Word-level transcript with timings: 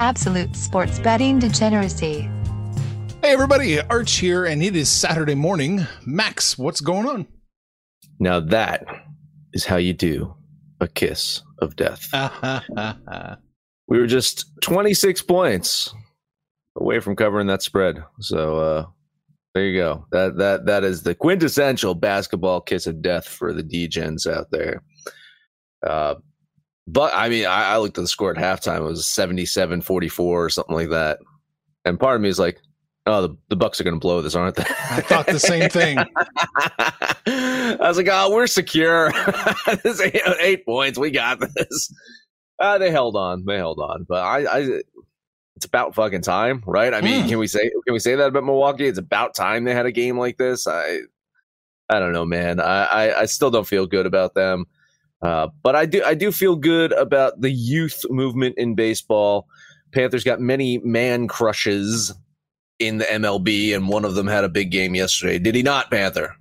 Absolute 0.00 0.56
sports 0.56 0.98
betting 0.98 1.38
degeneracy. 1.38 2.22
Hey 3.22 3.32
everybody, 3.32 3.82
Arch 3.82 4.16
here, 4.16 4.46
and 4.46 4.62
it 4.62 4.74
is 4.74 4.88
Saturday 4.88 5.34
morning. 5.34 5.86
Max, 6.06 6.56
what's 6.56 6.80
going 6.80 7.06
on? 7.06 7.26
Now 8.18 8.40
that 8.40 8.86
is 9.52 9.66
how 9.66 9.76
you 9.76 9.92
do 9.92 10.34
a 10.80 10.88
kiss 10.88 11.42
of 11.58 11.76
death. 11.76 12.08
we 13.88 13.98
were 13.98 14.06
just 14.06 14.46
26 14.62 15.20
points 15.20 15.92
away 16.76 17.00
from 17.00 17.14
covering 17.14 17.48
that 17.48 17.60
spread. 17.60 18.02
So 18.20 18.56
uh 18.56 18.86
there 19.52 19.66
you 19.66 19.78
go. 19.78 20.06
That 20.12 20.38
that 20.38 20.64
that 20.64 20.82
is 20.82 21.02
the 21.02 21.14
quintessential 21.14 21.94
basketball 21.94 22.62
kiss 22.62 22.86
of 22.86 23.02
death 23.02 23.28
for 23.28 23.52
the 23.52 23.62
DGens 23.62 24.26
out 24.26 24.46
there. 24.50 24.82
Uh 25.86 26.14
but 26.92 27.12
I 27.14 27.28
mean, 27.28 27.46
I, 27.46 27.74
I 27.74 27.78
looked 27.78 27.98
at 27.98 28.02
the 28.02 28.08
score 28.08 28.30
at 28.30 28.36
halftime. 28.36 28.78
It 28.78 28.82
was 28.82 29.06
77 29.06 29.80
44 29.82 30.44
or 30.44 30.50
something 30.50 30.74
like 30.74 30.90
that. 30.90 31.18
And 31.84 31.98
part 31.98 32.16
of 32.16 32.22
me 32.22 32.28
is 32.28 32.38
like, 32.38 32.60
oh, 33.06 33.22
the, 33.22 33.36
the 33.48 33.56
Bucks 33.56 33.80
are 33.80 33.84
going 33.84 33.94
to 33.94 34.00
blow 34.00 34.22
this, 34.22 34.34
aren't 34.34 34.56
they? 34.56 34.64
I 34.90 35.00
thought 35.00 35.26
the 35.26 35.38
same 35.38 35.70
thing. 35.70 35.98
I 37.26 37.76
was 37.80 37.96
like, 37.96 38.08
oh, 38.10 38.32
we're 38.32 38.46
secure. 38.46 39.12
this 39.82 40.00
eight, 40.00 40.20
eight, 40.40 40.66
points. 40.66 40.98
We 40.98 41.10
got 41.10 41.40
this. 41.40 41.94
Uh, 42.58 42.78
they 42.78 42.90
held 42.90 43.16
on. 43.16 43.44
They 43.46 43.56
held 43.56 43.78
on. 43.78 44.04
But 44.08 44.24
I, 44.24 44.58
I, 44.58 44.80
it's 45.56 45.66
about 45.66 45.94
fucking 45.94 46.22
time, 46.22 46.62
right? 46.66 46.92
I 46.92 47.00
mean, 47.00 47.24
mm. 47.24 47.28
can 47.28 47.38
we 47.38 47.46
say 47.46 47.70
can 47.86 47.92
we 47.92 47.98
say 47.98 48.14
that 48.16 48.28
about 48.28 48.44
Milwaukee? 48.44 48.86
It's 48.86 48.98
about 48.98 49.34
time 49.34 49.64
they 49.64 49.74
had 49.74 49.86
a 49.86 49.92
game 49.92 50.18
like 50.18 50.38
this. 50.38 50.66
I, 50.66 51.00
I 51.88 51.98
don't 51.98 52.12
know, 52.12 52.24
man. 52.24 52.60
I, 52.60 52.84
I, 52.84 53.20
I 53.20 53.24
still 53.26 53.50
don't 53.50 53.66
feel 53.66 53.86
good 53.86 54.06
about 54.06 54.34
them. 54.34 54.66
Uh, 55.22 55.48
but 55.62 55.76
I 55.76 55.86
do 55.86 56.02
I 56.04 56.14
do 56.14 56.32
feel 56.32 56.56
good 56.56 56.92
about 56.92 57.40
the 57.40 57.50
youth 57.50 58.04
movement 58.08 58.56
in 58.56 58.74
baseball. 58.74 59.46
Panthers 59.92 60.24
got 60.24 60.40
many 60.40 60.78
man 60.78 61.28
crushes 61.28 62.14
in 62.78 62.98
the 62.98 63.04
MLB, 63.04 63.74
and 63.74 63.88
one 63.88 64.04
of 64.04 64.14
them 64.14 64.26
had 64.26 64.44
a 64.44 64.48
big 64.48 64.70
game 64.70 64.94
yesterday. 64.94 65.38
Did 65.38 65.54
he 65.54 65.62
not, 65.62 65.90
Panther? 65.90 66.34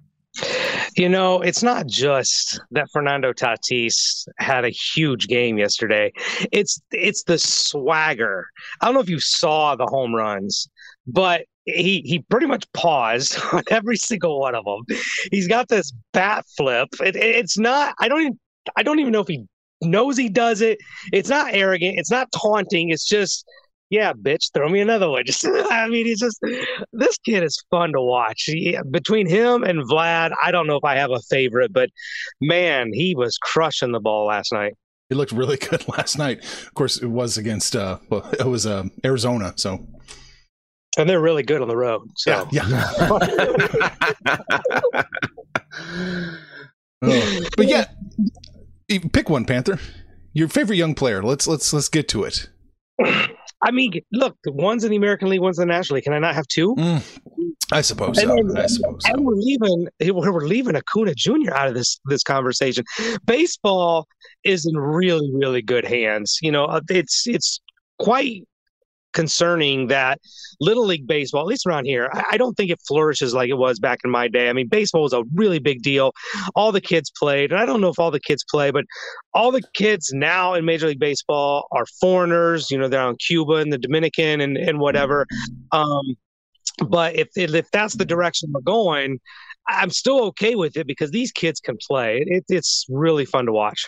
You 0.96 1.10
know, 1.10 1.42
it's 1.42 1.64
not 1.64 1.88
just 1.88 2.60
that 2.72 2.90
Fernando 2.92 3.34
Tatis 3.34 4.28
had 4.38 4.66
a 4.66 4.70
huge 4.70 5.28
game 5.28 5.58
yesterday. 5.58 6.12
It's 6.52 6.82
it's 6.92 7.24
the 7.24 7.38
swagger. 7.38 8.48
I 8.82 8.86
don't 8.86 8.96
know 8.96 9.02
if 9.02 9.10
you 9.10 9.20
saw 9.20 9.76
the 9.76 9.86
home 9.86 10.16
runs, 10.16 10.70
but 11.06 11.46
he 11.66 12.02
he 12.06 12.20
pretty 12.30 12.48
much 12.48 12.72
paused 12.74 13.38
on 13.54 13.64
every 13.70 13.98
single 13.98 14.40
one 14.40 14.56
of 14.56 14.66
them. 14.66 14.98
He's 15.32 15.48
got 15.48 15.68
this 15.68 15.92
bat 16.14 16.46
flip. 16.58 16.90
It, 17.02 17.16
it, 17.16 17.36
it's 17.36 17.58
not. 17.58 17.96
I 18.00 18.08
don't 18.08 18.22
even 18.22 18.40
I 18.76 18.84
don't 18.84 19.00
even 19.00 19.12
know 19.12 19.22
if 19.22 19.28
he 19.28 19.46
knows 19.82 20.18
he 20.18 20.30
does 20.30 20.62
it. 20.62 20.80
It's 21.12 21.30
not 21.30 21.54
arrogant. 21.54 21.98
It's 21.98 22.12
not 22.12 22.32
taunting. 22.32 22.90
It's 22.90 23.08
just, 23.08 23.46
yeah, 23.90 24.14
bitch, 24.14 24.52
throw 24.54 24.70
me 24.70 24.82
another 24.82 25.10
one. 25.10 25.24
Just, 25.26 25.46
I 25.46 25.88
mean, 25.88 26.06
he's 26.06 26.20
just 26.20 26.40
this 26.94 27.18
kid 27.26 27.44
is 27.44 27.64
fun 27.72 27.94
to 27.94 28.02
watch. 28.02 28.44
He, 28.44 28.78
between 28.92 29.28
him 29.28 29.64
and 29.64 29.80
Vlad, 29.80 30.32
I 30.44 30.52
don't 30.52 30.68
know 30.68 30.76
if 30.76 30.84
I 30.84 30.96
have 30.96 31.12
a 31.12 31.20
favorite, 31.22 31.74
but 31.74 31.90
man, 32.40 32.92
he 32.94 33.16
was 33.16 33.38
crushing 33.38 33.92
the 33.92 34.00
ball 34.00 34.28
last 34.28 34.54
night. 34.54 34.76
He 35.10 35.16
looked 35.16 35.32
really 35.32 35.58
good 35.58 35.88
last 35.88 36.18
night. 36.18 36.44
Of 36.44 36.74
course, 36.76 36.98
it 36.98 37.08
was 37.08 37.38
against 37.38 37.76
uh, 37.76 37.98
well, 38.10 38.30
it 38.40 38.46
was 38.46 38.66
uh, 38.66 38.84
Arizona, 39.04 39.54
so. 39.56 39.88
And 40.98 41.10
they're 41.10 41.22
really 41.22 41.44
good 41.44 41.62
on 41.62 41.68
the 41.68 41.78
road. 41.78 42.10
So 42.16 42.48
yeah. 42.52 42.68
yeah. 42.68 42.92
oh. 47.02 47.42
But 47.56 47.68
yeah, 47.68 47.86
pick 48.90 49.30
one, 49.30 49.46
Panther. 49.46 49.80
Your 50.34 50.48
favorite 50.48 50.78
young 50.78 50.96
player. 50.96 51.24
Let's 51.24 51.48
let's 51.48 51.72
let's 51.74 51.90
get 51.90 52.08
to 52.10 52.24
it. 52.24 52.50
I 53.62 53.72
mean, 53.72 53.92
look, 54.14 54.38
the 54.44 54.54
one's 54.54 54.86
in 54.86 54.92
the 54.92 54.96
American 54.96 55.30
League, 55.30 55.42
one's 55.42 55.60
in 55.60 55.68
the 55.68 55.74
National 55.74 55.96
League. 55.96 56.06
Can 56.06 56.14
I 56.14 56.20
not 56.20 56.34
have 56.34 56.48
two? 56.48 56.76
Mm, 56.76 57.04
I 57.72 57.82
suppose 57.82 58.20
so. 58.20 58.32
And, 58.32 58.58
I 58.58 58.68
suppose 58.68 59.02
and 59.06 59.18
so. 59.18 59.22
we're 59.22 59.36
leaving 59.36 59.88
we're 60.00 60.48
leaving 60.48 60.76
Acuna 60.76 61.14
Jr. 61.14 61.54
out 61.54 61.68
of 61.68 61.74
this 61.74 62.00
this 62.06 62.24
conversation. 62.24 62.84
Baseball 63.26 64.08
is 64.44 64.66
in 64.66 64.78
really 64.78 65.30
really 65.34 65.62
good 65.62 65.86
hands. 65.86 66.40
You 66.42 66.52
know, 66.52 66.66
uh, 66.66 66.82
it's 66.90 67.28
it's 67.28 67.60
quite 68.00 68.48
concerning 69.14 69.88
that 69.88 70.20
little 70.60 70.86
league 70.86 71.08
baseball, 71.08 71.42
at 71.42 71.48
least 71.48 71.66
around 71.66 71.86
here, 71.86 72.10
I, 72.14 72.24
I, 72.32 72.38
don't 72.38 72.56
think 72.56 72.70
it 72.70 72.80
flourishes 72.88 73.34
like 73.34 73.50
it 73.50 73.58
was 73.58 73.80
back 73.80 74.00
in 74.04 74.12
my 74.12 74.28
day. 74.28 74.50
I 74.50 74.54
mean, 74.54 74.68
baseball 74.68 75.04
was 75.04 75.14
a 75.14 75.24
really 75.34 75.60
big 75.60 75.82
deal. 75.82 76.12
All 76.56 76.72
the 76.72 76.82
kids 76.82 77.12
played, 77.18 77.52
and 77.52 77.60
I 77.60 77.66
don't 77.66 77.82
know 77.82 77.90
if 77.90 78.00
all 78.00 78.12
the 78.12 78.20
kids 78.20 78.44
play, 78.50 78.72
but 78.72 78.86
all 79.34 79.52
the 79.52 79.64
kids 79.74 80.12
now 80.14 80.54
in 80.54 80.66
Major 80.66 80.88
League 80.88 81.00
Baseball 81.00 81.68
are 81.72 81.86
foreigners. 82.00 82.70
You 82.70 82.78
know, 82.78 82.88
they're 82.88 83.02
on 83.02 83.18
Cuba 83.18 83.56
and 83.56 83.74
the 83.74 83.78
Dominican 83.78 84.42
and, 84.42 84.58
and 84.58 84.80
whatever. 84.80 85.26
Um, 85.72 86.16
but 86.88 87.16
if, 87.16 87.30
if 87.36 87.70
that's 87.72 87.96
the 87.96 88.06
direction 88.06 88.52
we're 88.54 88.62
going, 88.62 89.20
I'm 89.68 89.90
still 89.90 90.24
okay 90.26 90.56
with 90.56 90.78
it 90.78 90.88
because 90.88 91.12
these 91.12 91.32
kids 91.32 91.60
can 91.60 91.78
play. 91.88 92.24
It, 92.26 92.46
it's 92.50 92.86
really 92.90 93.26
fun 93.26 93.46
to 93.46 93.52
watch 93.52 93.86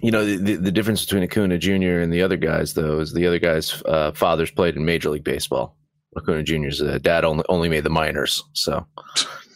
you 0.00 0.10
know 0.10 0.24
the, 0.24 0.56
the 0.56 0.72
difference 0.72 1.04
between 1.04 1.22
Acuna 1.22 1.58
Jr. 1.58 2.00
and 2.00 2.12
the 2.12 2.22
other 2.22 2.36
guys, 2.36 2.74
though, 2.74 3.00
is 3.00 3.12
the 3.12 3.26
other 3.26 3.38
guys' 3.38 3.82
uh, 3.86 4.12
fathers 4.12 4.50
played 4.50 4.76
in 4.76 4.84
Major 4.84 5.10
League 5.10 5.24
Baseball. 5.24 5.76
Acuna 6.16 6.42
Jr.'s 6.42 6.82
uh, 6.82 6.98
dad 7.00 7.24
only 7.24 7.44
only 7.48 7.68
made 7.68 7.84
the 7.84 7.90
minors, 7.90 8.42
so 8.52 8.86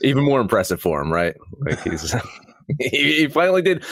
even 0.02 0.24
more 0.24 0.40
impressive 0.40 0.80
for 0.80 1.00
him, 1.00 1.12
right? 1.12 1.34
Like 1.60 1.80
he's 1.82 2.14
he, 2.80 3.28
finally 3.28 3.62
did. 3.62 3.84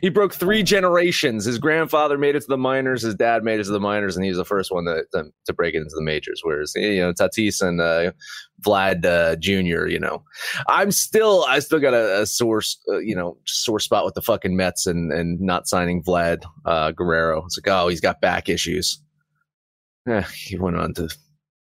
He 0.00 0.08
broke 0.08 0.34
three 0.34 0.62
generations. 0.62 1.44
His 1.44 1.58
grandfather 1.58 2.18
made 2.18 2.34
it 2.34 2.40
to 2.40 2.46
the 2.48 2.58
minors. 2.58 3.02
His 3.02 3.14
dad 3.14 3.44
made 3.44 3.60
it 3.60 3.64
to 3.64 3.70
the 3.70 3.80
minors, 3.80 4.16
and 4.16 4.24
he 4.24 4.30
was 4.30 4.38
the 4.38 4.44
first 4.44 4.72
one 4.72 4.84
to, 4.86 5.04
to, 5.12 5.24
to 5.46 5.52
break 5.52 5.74
it 5.74 5.78
into 5.78 5.94
the 5.94 6.02
majors. 6.02 6.40
Whereas 6.42 6.72
you 6.74 7.00
know 7.00 7.12
Tatis 7.12 7.62
and 7.62 7.80
uh, 7.80 8.12
Vlad 8.66 9.04
uh, 9.04 9.36
Jr. 9.36 9.86
You 9.86 10.00
know, 10.00 10.24
I'm 10.68 10.90
still 10.90 11.44
I 11.48 11.60
still 11.60 11.80
got 11.80 11.94
a, 11.94 12.22
a 12.22 12.26
source 12.26 12.78
uh, 12.88 12.98
you 12.98 13.14
know 13.14 13.36
sore 13.46 13.80
spot 13.80 14.04
with 14.04 14.14
the 14.14 14.22
fucking 14.22 14.56
Mets 14.56 14.86
and 14.86 15.12
and 15.12 15.40
not 15.40 15.68
signing 15.68 16.02
Vlad 16.02 16.42
uh, 16.64 16.90
Guerrero. 16.90 17.44
It's 17.44 17.58
like 17.58 17.72
oh 17.72 17.88
he's 17.88 18.00
got 18.00 18.20
back 18.20 18.48
issues. 18.48 19.00
Eh, 20.08 20.22
he 20.34 20.58
went 20.58 20.76
on 20.76 20.94
to 20.94 21.08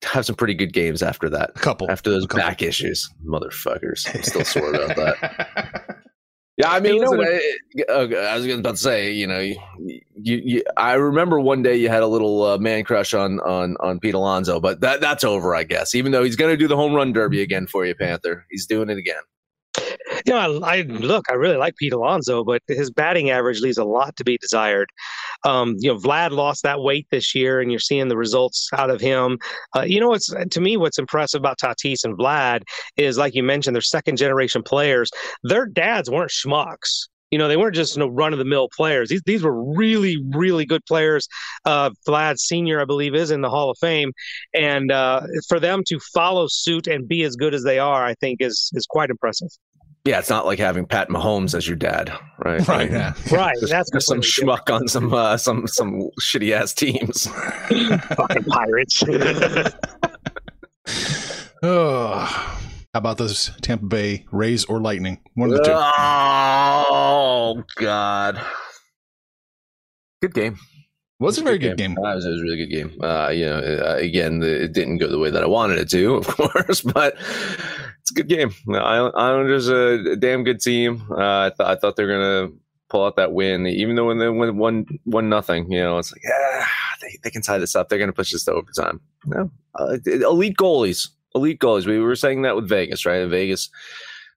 have 0.04 0.26
some 0.26 0.36
pretty 0.36 0.54
good 0.54 0.74
games 0.74 1.04
after 1.04 1.30
that. 1.30 1.52
A 1.56 1.60
couple 1.60 1.90
after 1.92 2.10
those 2.10 2.26
couple. 2.26 2.46
back 2.46 2.62
issues, 2.62 3.10
motherfuckers. 3.26 4.14
I'm 4.14 4.24
still 4.24 4.46
sore 4.46 4.74
about 4.74 4.96
that. 4.96 5.76
Yeah, 6.60 6.72
I 6.72 6.82
mean, 6.82 6.96
you 6.96 7.00
listen, 7.00 7.22
I, 7.90 7.94
I, 7.94 8.36
was 8.36 8.46
about 8.46 8.72
to 8.72 8.78
say, 8.78 9.14
you 9.14 9.26
know, 9.26 9.40
you, 9.40 9.56
you, 9.78 10.42
you, 10.44 10.64
I 10.76 10.96
remember 10.96 11.40
one 11.40 11.64
day 11.64 11.78
you 11.78 11.88
had 11.88 12.04
a 12.04 12.08
little 12.08 12.44
uh, 12.44 12.58
man 12.58 12.84
crush 12.84 13.14
on 13.14 13.40
on 13.40 13.78
on 13.80 13.98
Pete 14.02 14.14
Alonso, 14.14 14.60
but 14.60 14.82
that 14.82 15.00
that's 15.00 15.24
over, 15.24 15.56
I 15.56 15.64
guess. 15.64 15.96
Even 15.96 16.12
though 16.12 16.22
he's 16.22 16.36
going 16.36 16.52
to 16.52 16.58
do 16.58 16.68
the 16.68 16.76
home 16.76 16.94
run 16.94 17.14
derby 17.14 17.42
again 17.42 17.66
for 17.66 17.86
you, 17.86 17.96
Panther, 17.96 18.46
he's 18.52 18.66
doing 18.66 18.90
it 18.90 18.98
again. 18.98 19.22
You 20.26 20.34
know, 20.34 20.60
I, 20.64 20.78
I, 20.78 20.82
look, 20.82 21.26
I 21.30 21.34
really 21.34 21.58
like 21.58 21.76
Pete 21.76 21.94
Alonso, 21.94 22.44
but 22.44 22.62
his 22.68 22.92
batting 22.92 23.30
average 23.30 23.62
leaves 23.62 23.78
a 23.78 23.84
lot 23.84 24.16
to 24.18 24.24
be 24.24 24.38
desired. 24.38 24.90
Um, 25.46 25.76
you 25.80 25.92
know, 25.92 26.00
Vlad 26.00 26.32
lost 26.32 26.64
that 26.64 26.82
weight 26.82 27.08
this 27.12 27.34
year, 27.34 27.62
and 27.62 27.72
you're 27.72 27.80
seeing 27.80 28.08
the 28.08 28.18
results 28.18 28.70
out 28.74 28.90
of 28.90 29.02
him. 29.02 29.38
Uh, 29.76 29.82
you 29.82 30.00
know, 30.00 30.10
what's 30.10 30.34
to 30.52 30.62
me 30.62 30.78
what's 30.78 31.00
impressive 31.00 31.40
about 31.40 31.60
Tatis 31.60 32.04
and 32.04 32.18
Vlad 32.18 32.62
is, 32.98 33.18
like 33.18 33.36
you 33.36 33.44
mentioned, 33.44 33.76
they're 33.76 33.82
second 33.82 34.18
generation 34.18 34.64
players. 34.64 35.10
Their 35.44 35.66
dads 35.66 36.10
weren't 36.10 36.32
schmucks. 36.32 37.08
You 37.32 37.38
know, 37.38 37.48
they 37.48 37.58
weren't 37.58 37.76
just 37.76 37.96
you 37.96 38.00
know, 38.00 38.08
run 38.08 38.34
of 38.34 38.40
the 38.40 38.46
mill 38.46 38.70
players. 38.76 39.10
These 39.10 39.22
these 39.26 39.44
were 39.44 39.64
really 39.76 40.18
really 40.32 40.66
good 40.66 40.84
players. 40.86 41.28
Uh, 41.64 41.92
Vlad 42.08 42.40
Senior, 42.40 42.82
I 42.82 42.86
believe, 42.86 43.14
is 43.14 43.32
in 43.32 43.42
the 43.42 43.50
Hall 43.50 43.70
of 43.70 43.78
Fame, 43.80 44.12
and 44.54 44.92
uh, 44.92 45.22
for 45.48 45.60
them 45.60 45.84
to 45.88 46.00
follow 46.14 46.48
suit 46.50 46.88
and 46.88 47.08
be 47.08 47.24
as 47.24 47.36
good 47.36 47.54
as 47.54 47.64
they 47.64 47.78
are, 47.78 48.04
I 48.04 48.16
think 48.16 48.42
is 48.42 48.72
is 48.74 48.86
quite 48.88 49.10
impressive. 49.12 49.50
Yeah, 50.06 50.20
it's 50.20 50.30
not 50.30 50.46
like 50.46 50.60
having 50.60 50.86
Pat 50.86 51.10
Mahomes 51.10 51.54
as 51.54 51.68
your 51.68 51.76
dad, 51.76 52.12
right? 52.44 52.66
Right. 52.68 52.90
Yeah. 52.90 53.14
Right, 53.32 53.56
Just, 53.60 53.72
that's 53.72 53.92
just 53.92 54.08
some 54.08 54.22
completely 54.22 54.54
schmuck 54.54 54.74
on 54.74 54.88
some 54.88 55.14
uh, 55.14 55.38
some 55.38 55.68
some 55.68 56.10
shitty 56.22 56.52
ass 56.52 56.74
teams. 56.74 57.28
fucking 58.16 58.44
pirates. 58.46 59.04
Oh, 61.62 62.16
how 62.94 62.96
about 62.98 63.18
those 63.18 63.52
Tampa 63.62 63.86
Bay 63.86 64.26
Rays 64.32 64.64
or 64.66 64.80
Lightning? 64.80 65.20
One 65.34 65.52
of 65.52 65.58
the 65.58 65.64
two. 65.66 65.72
Oh 65.74 67.64
God! 67.76 68.42
Good 70.22 70.34
game. 70.34 70.58
Was 71.20 71.38
a 71.38 71.44
very 71.44 71.58
good 71.58 71.78
game. 71.78 71.98
Uh, 71.98 72.12
It 72.12 72.16
was, 72.16 72.26
a 72.26 72.30
really 72.42 72.58
good 72.58 72.72
game. 72.72 72.98
Uh, 73.02 73.30
you 73.30 73.46
know, 73.46 73.58
uh, 73.58 73.96
again, 73.96 74.40
the, 74.40 74.64
it 74.64 74.74
didn't 74.74 74.98
go 74.98 75.08
the 75.08 75.20
way 75.20 75.30
that 75.30 75.44
I 75.44 75.48
wanted 75.48 75.78
it 75.78 75.90
to, 75.90 76.16
of 76.16 76.28
course, 76.28 76.82
but 76.82 77.16
it's 78.02 78.12
a 78.12 78.14
good 78.14 78.30
game. 78.30 78.52
Islanders 78.74 79.68
a, 79.70 80.12
a 80.12 80.16
damn 80.16 80.44
good 80.44 80.62
team. 80.62 81.04
Uh, 81.12 81.16
I 81.18 81.52
thought 81.56 81.68
I 81.68 81.76
thought 81.76 81.96
they 81.98 82.06
were 82.06 82.12
gonna 82.12 82.54
pull 82.90 83.06
out 83.06 83.18
that 83.18 83.34
win, 83.34 83.68
even 83.68 83.96
though 83.96 84.06
when 84.06 84.18
they 84.18 84.30
went 84.30 84.56
one 84.56 84.86
one 85.04 85.30
nothing, 85.30 85.72
you 85.72 85.82
know, 85.82 85.98
it's 85.98 86.12
like 86.12 86.24
yeah, 86.24 86.66
they, 87.02 87.18
they 87.24 87.30
can 87.30 87.42
tie 87.42 87.58
this 87.58 87.76
up. 87.76 87.90
They're 87.90 88.00
gonna 88.00 88.14
push 88.14 88.32
this 88.32 88.46
to 88.46 88.54
overtime. 88.54 89.02
No, 89.26 89.52
uh, 89.76 89.98
elite 90.06 90.58
goalies, 90.58 91.10
elite 91.36 91.60
goalies. 91.60 91.86
We 91.86 92.00
were 92.00 92.16
saying 92.16 92.44
that 92.44 92.56
with 92.56 92.70
Vegas, 92.70 93.06
right? 93.06 93.28
Vegas. 93.28 93.70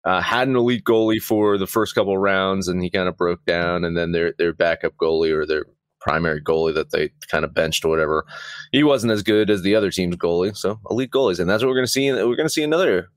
Uh, 0.05 0.21
had 0.21 0.49
an 0.49 0.57
elite 0.57 0.83
goalie 0.83 1.23
for 1.23 1.57
the 1.57 1.67
first 1.69 1.95
couple 1.95 2.13
of 2.13 2.21
rounds, 2.21 2.67
and 2.67 2.83
he 2.83 2.91
kind 2.91 3.09
of 3.09 3.17
broke 3.17 3.45
down. 3.45 3.85
And 3.85 3.97
then 3.97 4.11
their 4.11 4.35
their 4.37 4.53
backup 4.53 4.97
goalie 4.97 5.31
or 5.31 5.47
their 5.47 5.65
primary 6.03 6.43
goalie 6.43 6.75
that 6.75 6.91
they 6.91 7.11
kind 7.31 7.45
of 7.45 7.55
benched 7.55 7.85
or 7.85 7.89
whatever, 7.89 8.27
he 8.73 8.83
wasn't 8.83 9.13
as 9.13 9.23
good 9.23 9.49
as 9.49 9.63
the 9.63 9.75
other 9.75 9.91
team's 9.91 10.17
goalie. 10.17 10.57
So 10.57 10.79
elite 10.91 11.11
goalies, 11.11 11.39
and 11.39 11.49
that's 11.49 11.63
what 11.63 11.69
we're 11.69 11.77
going 11.77 11.87
to 11.87 11.93
see. 11.93 12.11
We're 12.13 12.37
going 12.37 12.39
to 12.49 12.49
see 12.51 12.63
another 12.65 13.09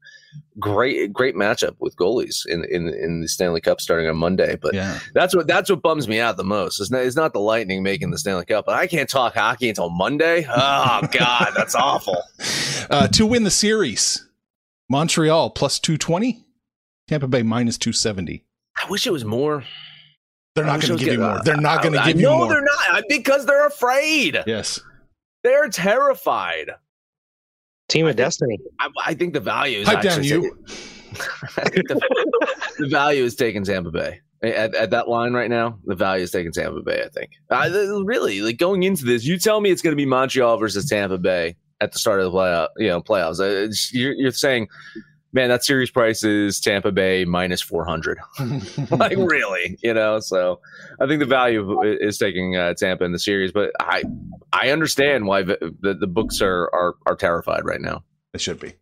great 0.59 1.13
great 1.13 1.33
matchup 1.33 1.75
with 1.79 1.95
goalies 1.95 2.45
in 2.45 2.65
in 2.65 2.89
in 2.89 3.21
the 3.21 3.27
Stanley 3.27 3.61
Cup 3.61 3.79
starting 3.79 4.07
on 4.09 4.17
Monday. 4.17 4.57
But 4.61 4.73
Yeah. 4.73 4.99
that's 5.13 5.33
what 5.35 5.47
that's 5.47 5.69
what 5.69 5.81
bums 5.81 6.07
me 6.07 6.19
out 6.19 6.35
the 6.37 6.43
most. 6.43 6.79
It's 6.81 6.91
not, 6.91 7.03
it's 7.03 7.15
not 7.15 7.31
the 7.33 7.39
Lightning 7.39 7.83
making 7.83 8.11
the 8.11 8.17
Stanley 8.17 8.45
Cup, 8.45 8.65
but 8.65 8.75
I 8.75 8.85
can't 8.87 9.09
talk 9.09 9.33
hockey 9.35 9.69
until 9.69 9.89
Monday. 9.89 10.45
Oh 10.49 11.01
God, 11.11 11.51
that's 11.55 11.73
awful. 11.75 12.21
Uh, 12.89 13.07
to 13.07 13.25
win 13.25 13.43
the 13.43 13.51
series, 13.51 14.27
Montreal 14.89 15.49
plus 15.51 15.79
220, 15.79 16.45
Tampa 17.07 17.27
Bay 17.27 17.41
minus 17.43 17.77
270. 17.77 18.43
I 18.77 18.89
wish 18.89 19.07
it 19.07 19.11
was 19.11 19.23
more. 19.25 19.63
They're 20.56 20.66
not 20.66 20.81
going 20.81 20.98
to 20.98 21.04
give 21.04 21.13
you 21.13 21.19
more. 21.19 21.42
They're 21.44 21.57
not 21.57 21.81
going 21.84 21.94
to 21.94 22.00
I- 22.00 22.04
I 22.06 22.12
give 22.13 22.22
you 22.22 22.30
more. 22.30 22.46
No, 22.48 22.50
they're 22.50 22.62
not 22.63 23.04
because 23.10 23.46
they're 23.46 23.68
afraid. 23.68 24.42
Yes. 24.48 24.80
They're 25.44 25.69
terrified. 25.69 26.72
Team 27.90 28.07
of 28.07 28.16
Destiny. 28.16 28.57
I, 28.80 28.90
I 29.06 29.13
think 29.13 29.34
the 29.34 29.40
value 29.40 29.80
is 29.80 29.86
Pipe 29.86 30.02
down, 30.02 30.24
you. 30.24 30.57
The, 31.16 32.02
the 32.80 32.88
value 32.90 33.24
is 33.24 33.36
taking 33.36 33.63
Tampa 33.63 33.90
Bay 33.92 34.19
at, 34.44 34.75
at 34.75 34.90
that 34.90 35.07
line 35.07 35.31
right 35.34 35.50
now. 35.50 35.80
The 35.86 35.96
value 35.96 36.24
is 36.24 36.31
taking 36.31 36.52
Tampa 36.52 36.81
Bay. 36.81 37.04
I 37.06 37.10
think. 37.10 37.30
I, 37.50 37.68
really, 38.04 38.42
like 38.42 38.57
going 38.57 38.84
into 38.84 39.06
this, 39.06 39.24
you 39.24 39.38
tell 39.40 39.62
me 39.62 39.72
it's 39.72 39.81
going 39.81 39.94
to 39.94 39.98
be 39.98 40.06
Montreal 40.06 40.57
versus 40.57 40.90
Tampa 40.90 41.18
Bay 41.18 41.56
at 41.80 41.94
the 41.94 42.00
start 42.00 42.19
of 42.19 42.31
the 42.31 42.38
playoff. 42.38 42.68
You 42.78 42.88
know, 42.88 43.02
playoffs. 43.02 43.40
Uh, 43.40 43.44
it's- 43.63 43.94
You're, 43.94 44.12
you're 44.13 44.31
saying, 44.31 44.68
man, 45.35 45.49
that 45.49 45.65
series 45.65 45.91
price 45.91 46.23
is 46.23 46.59
Tampa 46.59 46.91
Bay 46.91 47.25
minus 47.25 47.61
four 47.61 47.85
hundred. 47.85 48.17
like 48.89 49.17
really, 49.17 49.77
you 49.83 49.93
know. 49.93 50.19
So 50.19 50.61
I 50.99 51.05
think 51.05 51.19
the 51.19 51.27
value 51.27 51.81
is 51.83 52.17
taking 52.17 52.55
uh, 52.55 52.73
Tampa 52.73 53.03
in 53.03 53.11
the 53.11 53.19
series, 53.19 53.51
but 53.51 53.71
I 53.79 54.03
I 54.51 54.71
understand 54.71 55.27
why 55.27 55.43
the 55.43 55.75
the, 55.81 55.93
the 55.93 56.07
books 56.07 56.41
are, 56.41 56.69
are 56.73 56.95
are 57.05 57.15
terrified 57.15 57.65
right 57.65 57.81
now. 57.81 58.03
It 58.33 58.41
should 58.41 58.59
be. 58.59 58.73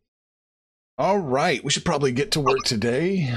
All 0.97 1.19
right. 1.19 1.63
We 1.63 1.71
should 1.71 1.85
probably 1.85 2.11
get 2.11 2.31
to 2.31 2.39
work 2.39 2.63
today. 2.63 3.35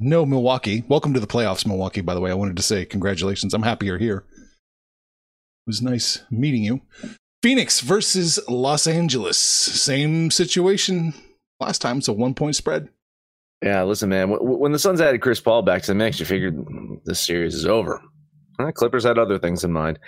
No, 0.00 0.24
Milwaukee. 0.26 0.82
Welcome 0.88 1.12
to 1.14 1.20
the 1.20 1.26
playoffs, 1.26 1.66
Milwaukee, 1.66 2.00
by 2.00 2.14
the 2.14 2.20
way. 2.20 2.30
I 2.30 2.34
wanted 2.34 2.56
to 2.56 2.62
say 2.62 2.84
congratulations. 2.84 3.54
I'm 3.54 3.62
happy 3.62 3.86
you're 3.86 3.98
here. 3.98 4.24
It 4.28 5.68
was 5.68 5.82
nice 5.82 6.22
meeting 6.30 6.62
you. 6.62 6.80
Phoenix 7.42 7.80
versus 7.80 8.38
Los 8.48 8.86
Angeles. 8.86 9.38
Same 9.38 10.30
situation 10.30 11.12
last 11.60 11.80
time. 11.80 11.98
It's 11.98 12.08
a 12.08 12.12
one 12.12 12.34
point 12.34 12.56
spread. 12.56 12.88
Yeah, 13.62 13.84
listen, 13.84 14.10
man. 14.10 14.28
When 14.30 14.72
the 14.72 14.78
Suns 14.78 15.00
added 15.00 15.22
Chris 15.22 15.40
Paul 15.40 15.62
back 15.62 15.82
to 15.82 15.88
the 15.88 15.94
mix, 15.94 16.20
you 16.20 16.26
figured 16.26 16.62
this 17.04 17.20
series 17.20 17.54
is 17.54 17.64
over. 17.64 18.02
Clippers 18.74 19.04
had 19.04 19.18
other 19.18 19.38
things 19.38 19.64
in 19.64 19.72
mind. 19.72 19.98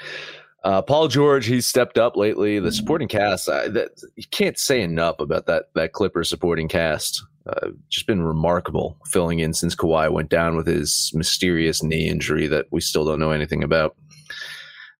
Uh, 0.65 0.83
Paul 0.83 1.09
George, 1.09 1.47
he's 1.47 1.67
stepped 1.67 1.99
up 1.99 2.17
lately. 2.17 2.59
The 2.59 2.73
supporting 2.73 3.09
cast, 3.09 3.49
uh, 3.49 3.69
that 3.69 3.91
you 4.17 4.25
can't 4.31 4.59
say 4.59 4.83
enough 4.83 5.21
about 5.21 5.47
that 5.47 5.67
that 5.75 5.93
Clippers 5.93 6.29
supporting 6.29 6.69
cast. 6.69 7.25
Uh, 7.49 7.71
just 7.89 8.07
been 8.07 8.23
remarkable 8.23 8.99
filling 9.07 9.39
in 9.39 9.55
since 9.55 9.75
Kawhi 9.75 10.13
went 10.13 10.29
down 10.29 10.55
with 10.57 10.67
his 10.67 11.11
mysterious 11.15 11.83
knee 11.83 12.07
injury 12.07 12.47
that 12.47 12.67
we 12.71 12.81
still 12.81 13.07
don't 13.07 13.21
know 13.21 13.31
anything 13.31 13.63
about. 13.63 13.97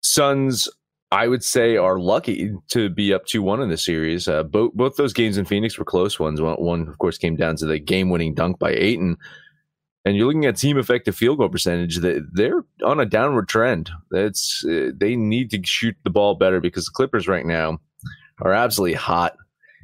Suns, 0.01 0.67
I 1.11 1.27
would 1.27 1.43
say, 1.43 1.75
are 1.75 1.99
lucky 1.99 2.53
to 2.69 2.89
be 2.89 3.13
up 3.13 3.25
2 3.25 3.41
1 3.41 3.61
in 3.61 3.69
the 3.69 3.77
series. 3.77 4.27
Uh, 4.27 4.43
both, 4.43 4.73
both 4.73 4.95
those 4.95 5.13
games 5.13 5.37
in 5.37 5.45
Phoenix 5.45 5.77
were 5.77 5.85
close 5.85 6.19
ones. 6.19 6.39
One, 6.39 6.55
one, 6.55 6.87
of 6.87 6.97
course, 6.99 7.17
came 7.17 7.35
down 7.35 7.55
to 7.57 7.65
the 7.65 7.79
game 7.79 8.09
winning 8.09 8.35
dunk 8.35 8.59
by 8.59 8.71
Ayton. 8.71 9.17
And 10.05 10.15
you're 10.15 10.27
looking 10.27 10.45
at 10.45 10.55
team 10.55 10.77
effective 10.77 11.15
field 11.15 11.39
goal 11.39 11.49
percentage. 11.49 11.97
That 11.97 12.27
they're 12.31 12.63
on 12.85 12.99
a 12.99 13.05
downward 13.05 13.49
trend. 13.49 13.89
That's 14.11 14.63
uh, 14.65 14.91
they 14.95 15.15
need 15.15 15.51
to 15.51 15.61
shoot 15.65 15.95
the 16.03 16.09
ball 16.09 16.35
better 16.35 16.61
because 16.61 16.85
the 16.85 16.91
Clippers 16.91 17.27
right 17.27 17.45
now 17.45 17.79
are 18.41 18.53
absolutely 18.53 18.95
hot. 18.95 19.35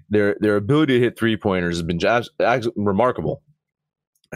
Their 0.09 0.37
their 0.39 0.55
ability 0.55 0.93
to 0.93 1.03
hit 1.03 1.17
three 1.17 1.35
pointers 1.37 1.77
has 1.77 1.83
been 1.83 1.99
remarkable. 2.75 3.41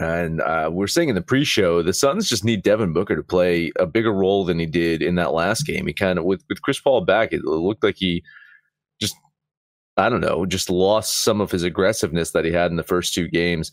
And 0.00 0.40
uh, 0.40 0.70
we're 0.72 0.86
saying 0.86 1.10
in 1.10 1.14
the 1.14 1.20
pre-show, 1.20 1.82
the 1.82 1.92
Suns 1.92 2.26
just 2.26 2.42
need 2.42 2.62
Devin 2.62 2.94
Booker 2.94 3.14
to 3.14 3.22
play 3.22 3.70
a 3.78 3.86
bigger 3.86 4.12
role 4.12 4.46
than 4.46 4.58
he 4.58 4.64
did 4.64 5.02
in 5.02 5.16
that 5.16 5.34
last 5.34 5.66
game. 5.66 5.86
He 5.86 5.92
kind 5.92 6.18
of 6.18 6.24
with 6.24 6.42
with 6.48 6.62
Chris 6.62 6.80
Paul 6.80 7.02
back, 7.02 7.34
it 7.34 7.44
looked 7.44 7.84
like 7.84 7.96
he 7.98 8.24
just 8.98 9.14
I 9.98 10.08
don't 10.08 10.22
know, 10.22 10.46
just 10.46 10.70
lost 10.70 11.22
some 11.22 11.42
of 11.42 11.50
his 11.50 11.64
aggressiveness 11.64 12.30
that 12.30 12.46
he 12.46 12.52
had 12.52 12.70
in 12.70 12.78
the 12.78 12.82
first 12.82 13.12
two 13.12 13.28
games. 13.28 13.72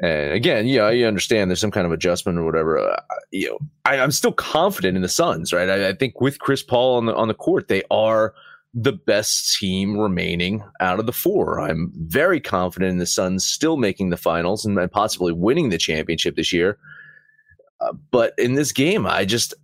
And 0.00 0.32
again, 0.32 0.68
yeah, 0.68 0.90
you 0.90 1.04
understand 1.04 1.50
there's 1.50 1.60
some 1.60 1.72
kind 1.72 1.86
of 1.86 1.92
adjustment 1.92 2.38
or 2.38 2.44
whatever. 2.44 2.78
Uh, 2.78 3.00
you 3.32 3.48
know, 3.48 3.58
I, 3.84 3.98
I'm 3.98 4.12
still 4.12 4.32
confident 4.32 4.94
in 4.94 5.02
the 5.02 5.08
Suns, 5.08 5.52
right? 5.52 5.68
I, 5.68 5.88
I 5.88 5.92
think 5.94 6.20
with 6.20 6.38
Chris 6.38 6.62
Paul 6.62 6.96
on 6.96 7.06
the 7.06 7.14
on 7.16 7.26
the 7.26 7.34
court, 7.34 7.66
they 7.66 7.82
are 7.90 8.34
the 8.78 8.92
best 8.92 9.56
team 9.58 9.96
remaining 9.96 10.62
out 10.80 11.00
of 11.00 11.06
the 11.06 11.12
four. 11.12 11.58
I'm 11.60 11.90
very 11.96 12.40
confident 12.40 12.90
in 12.90 12.98
the 12.98 13.06
Suns 13.06 13.44
still 13.44 13.78
making 13.78 14.10
the 14.10 14.18
finals 14.18 14.66
and 14.66 14.78
possibly 14.92 15.32
winning 15.32 15.70
the 15.70 15.78
championship 15.78 16.36
this 16.36 16.52
year. 16.52 16.78
Uh, 17.80 17.94
but 18.10 18.34
in 18.36 18.54
this 18.54 18.72
game, 18.72 19.06
I 19.06 19.24
just 19.24 19.54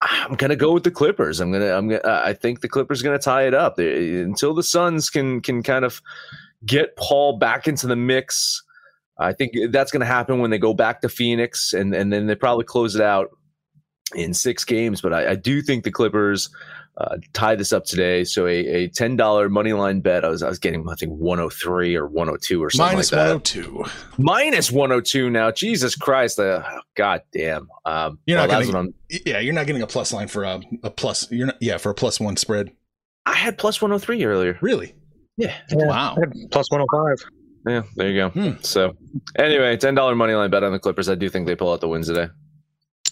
I'm 0.00 0.36
gonna 0.36 0.56
go 0.56 0.72
with 0.72 0.84
the 0.84 0.90
Clippers. 0.90 1.38
I'm 1.38 1.52
gonna 1.52 1.72
I'm 1.72 1.88
gonna 1.88 2.00
I 2.04 2.32
think 2.32 2.60
the 2.62 2.68
Clippers 2.68 3.02
gonna 3.02 3.18
tie 3.18 3.46
it 3.46 3.54
up 3.54 3.76
They- 3.76 4.20
until 4.22 4.54
the 4.54 4.62
Suns 4.62 5.10
can 5.10 5.42
can 5.42 5.62
kind 5.62 5.84
of 5.84 6.00
get 6.64 6.96
Paul 6.96 7.36
back 7.38 7.68
into 7.68 7.86
the 7.86 7.96
mix. 7.96 8.62
I 9.18 9.34
think 9.34 9.52
that's 9.70 9.90
to 10.00 10.06
happen 10.06 10.40
when 10.40 10.50
they 10.50 10.58
go 10.58 10.72
back 10.72 11.02
to 11.02 11.10
Phoenix, 11.10 11.74
and 11.74 11.94
and 11.94 12.10
then 12.10 12.26
they 12.26 12.34
probably 12.34 12.64
close 12.64 12.94
it 12.94 13.02
out 13.02 13.28
in 14.14 14.32
six 14.32 14.64
games. 14.64 15.02
But 15.02 15.12
I, 15.12 15.32
I 15.32 15.34
do 15.34 15.60
think 15.60 15.84
the 15.84 15.90
Clippers 15.92 16.48
uh, 16.98 17.16
tie 17.32 17.54
this 17.56 17.72
up 17.72 17.84
today. 17.84 18.24
So 18.24 18.46
a, 18.46 18.50
a 18.66 18.88
ten 18.88 19.16
dollar 19.16 19.48
money 19.48 19.72
line 19.72 20.00
bet. 20.00 20.24
I 20.24 20.28
was 20.28 20.42
I 20.42 20.48
was 20.48 20.58
getting 20.58 20.88
I 20.88 20.94
think 20.94 21.12
one 21.12 21.38
hundred 21.38 21.50
three 21.54 21.96
or 21.96 22.06
one 22.06 22.28
hundred 22.28 22.42
two 22.42 22.62
or 22.62 22.70
something 22.70 22.94
Minus 22.94 23.12
like 23.12 23.20
that. 23.44 23.54
102. 23.56 23.84
Minus 24.22 24.70
one 24.70 24.90
hundred 24.90 25.06
two 25.06 25.30
now. 25.30 25.50
Jesus 25.50 25.96
Christ! 25.96 26.38
Uh, 26.38 26.62
God 26.96 27.22
damn. 27.32 27.68
Um, 27.84 28.18
You're 28.26 28.38
not 28.38 28.48
well, 28.48 28.58
that's 28.60 28.70
gonna- 28.70 28.88
what 28.88 28.94
I'm. 29.10 29.20
Yeah, 29.26 29.38
you're 29.40 29.54
not 29.54 29.66
getting 29.66 29.82
a 29.82 29.86
plus 29.86 30.12
line 30.12 30.28
for 30.28 30.44
a, 30.44 30.60
a 30.82 30.90
plus. 30.90 31.30
You're 31.30 31.46
not, 31.46 31.56
yeah, 31.60 31.76
for 31.76 31.90
a 31.90 31.94
plus 31.94 32.18
one 32.20 32.36
spread. 32.36 32.70
I 33.26 33.34
had 33.34 33.58
plus 33.58 33.80
one 33.82 33.90
hundred 33.90 34.00
three 34.04 34.24
earlier. 34.24 34.58
Really? 34.60 34.94
Yeah. 35.36 35.54
Wow. 35.72 36.16
Plus 36.52 36.70
105. 36.70 37.28
Yeah, 37.66 37.82
there 37.96 38.08
you 38.10 38.16
go. 38.16 38.28
Hmm. 38.28 38.50
So, 38.60 38.94
anyway, 39.36 39.76
ten 39.76 39.94
dollar 39.94 40.14
money 40.14 40.34
line 40.34 40.50
bet 40.50 40.62
on 40.62 40.70
the 40.72 40.78
Clippers. 40.78 41.08
I 41.08 41.14
do 41.16 41.28
think 41.28 41.46
they 41.46 41.56
pull 41.56 41.72
out 41.72 41.80
the 41.80 41.88
wins 41.88 42.06
today. 42.06 42.28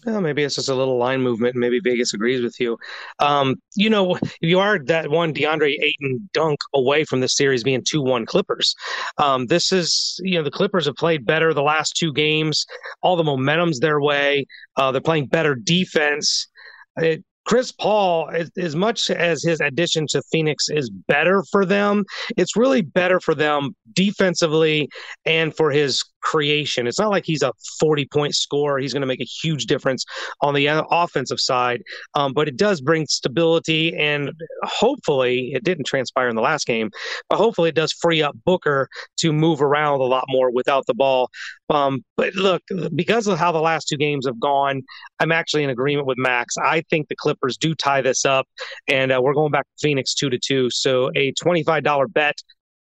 Well, 0.04 0.20
maybe 0.20 0.42
it's 0.42 0.56
just 0.56 0.68
a 0.68 0.74
little 0.74 0.98
line 0.98 1.20
movement. 1.20 1.54
Maybe 1.54 1.78
Vegas 1.78 2.12
agrees 2.12 2.42
with 2.42 2.58
you. 2.58 2.76
Um, 3.20 3.56
you 3.76 3.88
know, 3.88 4.18
you 4.40 4.58
are 4.58 4.78
that 4.86 5.10
one 5.10 5.32
DeAndre 5.32 5.76
Ayton 5.80 6.28
dunk 6.32 6.58
away 6.74 7.04
from 7.04 7.20
the 7.20 7.28
series 7.28 7.62
being 7.62 7.84
2 7.88 8.02
1 8.02 8.26
Clippers. 8.26 8.74
Um, 9.18 9.46
this 9.46 9.70
is, 9.70 10.18
you 10.24 10.36
know, 10.36 10.42
the 10.42 10.50
Clippers 10.50 10.86
have 10.86 10.96
played 10.96 11.24
better 11.24 11.54
the 11.54 11.62
last 11.62 11.96
two 11.96 12.12
games. 12.12 12.66
All 13.02 13.14
the 13.14 13.22
momentum's 13.22 13.78
their 13.78 14.00
way. 14.00 14.46
Uh, 14.76 14.90
they're 14.90 15.00
playing 15.00 15.26
better 15.26 15.54
defense. 15.54 16.48
It, 16.96 17.24
Chris 17.44 17.72
Paul, 17.72 18.30
as 18.56 18.76
much 18.76 19.10
as 19.10 19.42
his 19.42 19.60
addition 19.60 20.06
to 20.10 20.22
Phoenix 20.30 20.68
is 20.68 20.90
better 20.90 21.42
for 21.50 21.64
them, 21.64 22.04
it's 22.36 22.56
really 22.56 22.82
better 22.82 23.18
for 23.18 23.34
them 23.34 23.74
defensively 23.92 24.88
and 25.24 25.54
for 25.56 25.70
his 25.70 26.04
creation. 26.22 26.86
It's 26.86 26.98
not 26.98 27.10
like 27.10 27.24
he's 27.24 27.42
a 27.42 27.52
40 27.80 28.06
point 28.06 28.34
scorer. 28.34 28.78
He's 28.78 28.92
going 28.92 29.02
to 29.02 29.06
make 29.06 29.20
a 29.20 29.24
huge 29.24 29.66
difference 29.66 30.04
on 30.40 30.54
the 30.54 30.66
offensive 30.90 31.40
side, 31.40 31.82
um, 32.14 32.32
but 32.32 32.48
it 32.48 32.56
does 32.56 32.80
bring 32.80 33.06
stability. 33.06 33.96
And 33.96 34.32
hopefully, 34.62 35.52
it 35.54 35.64
didn't 35.64 35.86
transpire 35.86 36.28
in 36.28 36.36
the 36.36 36.42
last 36.42 36.66
game, 36.66 36.90
but 37.28 37.36
hopefully, 37.36 37.68
it 37.68 37.74
does 37.74 37.92
free 37.92 38.22
up 38.22 38.36
Booker 38.44 38.88
to 39.18 39.32
move 39.32 39.62
around 39.62 40.00
a 40.00 40.04
lot 40.04 40.24
more 40.28 40.50
without 40.50 40.86
the 40.86 40.94
ball. 40.94 41.30
Um, 41.70 42.04
but 42.16 42.34
look, 42.34 42.62
because 42.94 43.26
of 43.26 43.38
how 43.38 43.50
the 43.52 43.60
last 43.60 43.88
two 43.88 43.96
games 43.96 44.26
have 44.26 44.38
gone, 44.38 44.82
I'm 45.20 45.32
actually 45.32 45.64
in 45.64 45.70
agreement 45.70 46.06
with 46.06 46.18
Max. 46.18 46.54
I 46.58 46.82
think 46.90 47.08
the 47.08 47.16
Clippers 47.16 47.56
do 47.56 47.74
tie 47.74 48.02
this 48.02 48.24
up, 48.24 48.46
and 48.88 49.12
uh, 49.12 49.20
we're 49.22 49.34
going 49.34 49.52
back 49.52 49.64
to 49.64 49.88
Phoenix 49.88 50.14
two 50.14 50.30
to 50.30 50.38
two. 50.38 50.70
So 50.70 51.10
a 51.16 51.32
$25 51.32 52.12
bet 52.12 52.34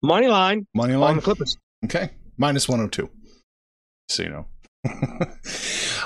money 0.02 0.28
line, 0.28 0.66
money 0.74 0.94
line 0.94 1.10
on 1.10 1.16
the 1.16 1.22
Clippers. 1.22 1.56
Okay, 1.84 2.10
minus 2.36 2.68
102. 2.68 3.10
So 4.08 4.22
you 4.22 4.28
know. 4.30 4.46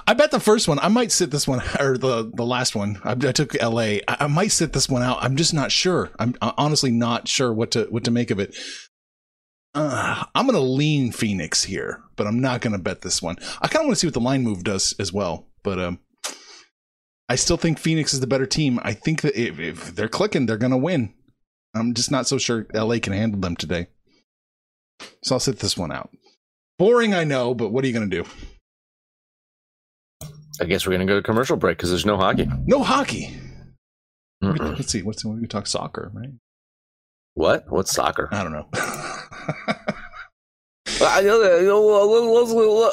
I 0.07 0.14
bet 0.14 0.30
the 0.30 0.40
first 0.40 0.66
one. 0.66 0.78
I 0.78 0.88
might 0.88 1.12
sit 1.12 1.30
this 1.30 1.47
one 1.47 1.61
or 1.78 1.99
the 1.99 2.30
the 2.35 2.47
last 2.47 2.75
one. 2.75 3.00
I, 3.04 3.12
I 3.12 3.33
took 3.33 3.54
L.A. 3.61 4.00
I, 4.09 4.16
I, 4.21 4.26
might 4.26 4.52
sit 4.52 4.73
this 4.73 4.88
one 4.88 5.02
out. 5.02 5.19
I'm 5.21 5.37
just 5.37 5.52
not 5.52 5.71
sure. 5.71 6.11
I'm 6.19 6.35
honestly 6.40 6.90
not 6.90 7.28
sure 7.28 7.52
what 7.52 7.73
to 7.73 7.85
what 7.90 8.04
to 8.04 8.11
make 8.11 8.30
of 8.30 8.38
it. 8.38 8.57
Uh, 9.75 10.25
I'm 10.35 10.47
to 10.57 10.61
lean 10.61 11.12
Phoenix 11.12 11.64
here, 11.64 12.02
but 12.16 12.26
I'm 12.26 12.40
not 12.40 12.61
to 12.73 12.78
bet 12.78 13.02
this 13.02 13.23
one. 13.23 13.37
I 13.61 13.69
kind 13.69 13.83
of 13.83 13.87
want 13.87 13.97
to 13.97 14.00
see 14.00 14.07
what 14.07 14.14
the 14.14 14.21
line 14.21 14.42
move 14.42 14.64
does 14.64 14.95
as 14.99 15.12
well, 15.12 15.47
but 15.62 15.78
um, 15.78 16.00
I 17.28 17.37
still 17.37 17.57
think 17.57 17.78
Phoenix 17.78 18.12
is 18.12 18.19
the 18.19 18.26
better 18.26 18.47
team. 18.47 18.80
I 18.83 18.95
think 18.95 19.21
that 19.23 19.40
if, 19.40 19.61
if 19.61 19.95
they're 19.95 20.09
clicking, 20.09 20.47
they're 20.47 20.59
to 20.73 20.76
win. 20.76 21.14
I'm 21.75 21.95
just 21.95 22.11
not 22.11 22.26
so 22.26 22.38
sure 22.38 22.66
LA 22.75 22.99
can 23.00 23.12
handle 23.12 23.40
them 23.40 23.54
today. 23.54 23.87
So 25.23 25.37
I'll 25.37 25.40
sit 25.40 25.61
this 25.61 25.76
one 25.76 25.92
out. 25.92 26.11
Boring, 26.80 27.12
I 27.12 27.25
know, 27.25 27.52
but 27.52 27.72
what 27.72 27.84
are 27.84 27.88
you 27.88 27.92
going 27.92 28.08
to 28.08 28.22
do? 28.22 28.28
I 30.62 30.64
guess 30.64 30.87
we're 30.87 30.96
going 30.96 31.06
to 31.06 31.12
go 31.12 31.16
to 31.16 31.22
commercial 31.22 31.58
break 31.58 31.76
because 31.76 31.90
there's 31.90 32.06
no 32.06 32.16
hockey. 32.16 32.49
No 32.64 32.82
hockey. 32.82 33.38
Mm-mm. 34.42 34.78
Let's 34.78 34.90
see. 34.90 35.02
What's 35.02 35.22
we 35.22 35.40
can 35.40 35.46
talk 35.46 35.66
soccer, 35.66 36.10
right? 36.14 36.30
What? 37.34 37.66
What's 37.68 37.92
soccer? 37.92 38.30
I 38.32 38.42
don't 38.42 38.52
know. 38.52 38.66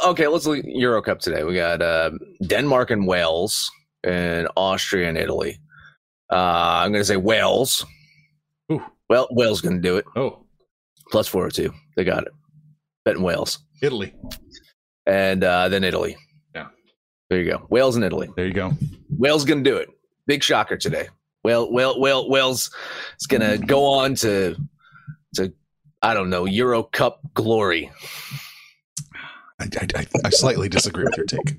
okay, 0.09 0.27
let's 0.27 0.45
look 0.45 0.65
Euro 0.65 1.01
Cup 1.01 1.19
today. 1.19 1.45
We 1.45 1.55
got 1.55 1.81
uh, 1.81 2.11
Denmark 2.45 2.91
and 2.91 3.07
Wales, 3.07 3.71
and 4.03 4.49
Austria 4.57 5.07
and 5.07 5.17
Italy. 5.17 5.61
Uh, 6.29 6.81
I'm 6.83 6.91
going 6.91 6.99
to 6.99 7.05
say 7.05 7.15
Wales. 7.15 7.85
Ooh. 8.69 8.83
Well, 9.09 9.29
Wales 9.31 9.61
going 9.61 9.77
to 9.77 9.81
do 9.81 9.95
it. 9.95 10.03
Oh, 10.17 10.43
plus 11.09 11.29
four 11.29 11.45
or 11.45 11.51
two. 11.51 11.73
They 11.95 12.03
got 12.03 12.23
it. 12.23 12.33
Betting 13.05 13.23
Wales. 13.23 13.59
Italy. 13.81 14.13
And 15.05 15.43
uh, 15.43 15.69
then 15.69 15.83
Italy. 15.83 16.17
Yeah. 16.53 16.67
There 17.29 17.39
you 17.41 17.49
go. 17.49 17.65
Wales 17.69 17.95
and 17.95 18.03
Italy. 18.03 18.29
There 18.35 18.45
you 18.45 18.53
go. 18.53 18.73
Wales 19.09 19.45
going 19.45 19.63
to 19.63 19.69
do 19.69 19.77
it. 19.77 19.89
Big 20.25 20.43
shocker 20.43 20.77
today. 20.77 21.07
Well, 21.43 21.71
well, 21.71 21.99
well, 21.99 22.29
Wales 22.29 22.69
is 23.19 23.27
going 23.27 23.41
to 23.41 23.57
go 23.57 23.85
on 23.85 24.15
to 24.15 24.55
to 25.35 25.53
I 26.01 26.13
don't 26.13 26.29
know 26.29 26.45
Euro 26.45 26.83
Cup 26.83 27.21
glory. 27.33 27.89
I, 29.59 29.67
I, 29.95 30.07
I 30.25 30.29
slightly 30.29 30.69
disagree 30.69 31.05
with 31.05 31.17
your 31.17 31.25
take. 31.25 31.55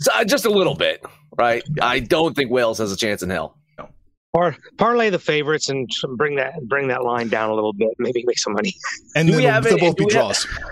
So, 0.00 0.12
uh, 0.14 0.24
just 0.24 0.46
a 0.46 0.50
little 0.50 0.74
bit, 0.74 1.04
right? 1.36 1.62
I 1.80 2.00
don't 2.00 2.34
think 2.34 2.50
Wales 2.50 2.78
has 2.78 2.92
a 2.92 2.96
chance 2.96 3.22
in 3.22 3.30
hell. 3.30 3.58
No. 3.78 3.88
Par, 4.34 4.56
parlay 4.78 5.10
the 5.10 5.18
favorites 5.18 5.68
and 5.68 5.90
bring 6.16 6.36
that 6.36 6.54
bring 6.68 6.88
that 6.88 7.02
line 7.02 7.28
down 7.28 7.50
a 7.50 7.54
little 7.54 7.72
bit. 7.72 7.90
Maybe 7.98 8.24
make 8.26 8.38
some 8.38 8.54
money. 8.54 8.74
And 9.14 9.28
do 9.28 9.36
we 9.36 9.42
have 9.44 9.64
they'll 9.64 9.74
any, 9.74 9.88
both 9.88 9.96
be 9.96 10.06
draws. 10.06 10.44
Have, 10.44 10.62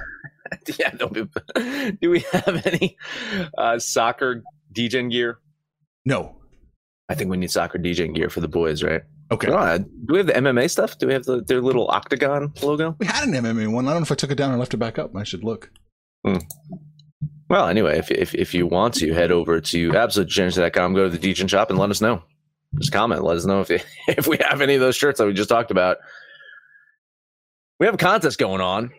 yeah. 0.79 0.91
Do 2.01 2.11
we 2.11 2.21
have 2.33 2.67
any 2.67 2.97
uh, 3.57 3.79
soccer 3.79 4.43
DJing 4.73 5.11
gear? 5.11 5.39
No. 6.05 6.37
I 7.09 7.15
think 7.15 7.31
we 7.31 7.37
need 7.37 7.51
soccer 7.51 7.79
DJing 7.79 8.15
gear 8.15 8.31
for 8.31 8.41
the 8.41 8.49
boys, 8.49 8.83
right? 8.83 9.03
Okay. 9.33 9.47
do 9.47 9.85
we 10.09 10.19
have 10.19 10.27
the 10.27 10.33
MMA 10.33 10.69
stuff? 10.71 10.99
Do 10.99 11.07
we 11.07 11.13
have 11.13 11.25
the, 11.25 11.43
their 11.43 11.61
little 11.61 11.89
octagon 11.89 12.53
logo? 12.63 12.97
We 12.99 13.07
had 13.07 13.29
an 13.29 13.35
MMA 13.35 13.73
one. 13.73 13.87
I 13.87 13.93
don't 13.93 14.01
know 14.01 14.05
if 14.05 14.13
I 14.13 14.17
took 14.17 14.31
it 14.31 14.37
down 14.37 14.53
or 14.53 14.57
left 14.57 14.75
it 14.75 14.79
back 14.79 14.99
up. 14.99 15.15
I 15.15 15.23
should 15.23 15.45
look. 15.45 15.71
Hmm. 16.25 16.39
Well, 17.49 17.67
anyway, 17.67 17.99
if, 17.99 18.11
if, 18.11 18.35
if 18.35 18.55
you 18.55 18.67
want 18.67 18.95
to, 18.95 19.13
head 19.13 19.33
over 19.33 19.61
to 19.61 19.91
absolutedegeneracy.com, 19.91 20.95
go 20.95 21.05
to 21.05 21.11
the 21.11 21.19
Degen 21.19 21.49
shop, 21.49 21.71
and 21.71 21.79
let 21.79 21.91
us 21.91 22.01
know. 22.01 22.23
Just 22.79 22.93
comment. 22.93 23.25
Let 23.25 23.37
us 23.37 23.45
know 23.45 23.61
if, 23.61 23.71
if 24.09 24.27
we 24.27 24.39
have 24.39 24.61
any 24.61 24.75
of 24.75 24.81
those 24.81 24.97
shirts 24.97 25.19
that 25.19 25.27
we 25.27 25.33
just 25.33 25.49
talked 25.49 25.71
about. 25.71 25.99
We 27.79 27.87
have 27.87 27.95
a 27.95 27.99
contest 27.99 28.39
going 28.39 28.61
on. 28.61 28.93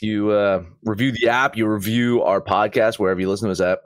You 0.00 0.30
uh, 0.30 0.64
review 0.82 1.12
the 1.12 1.28
app, 1.28 1.56
you 1.56 1.66
review 1.66 2.22
our 2.22 2.40
podcast, 2.40 2.98
wherever 2.98 3.20
you 3.20 3.28
listen 3.28 3.48
to 3.48 3.52
us 3.52 3.60
at. 3.60 3.80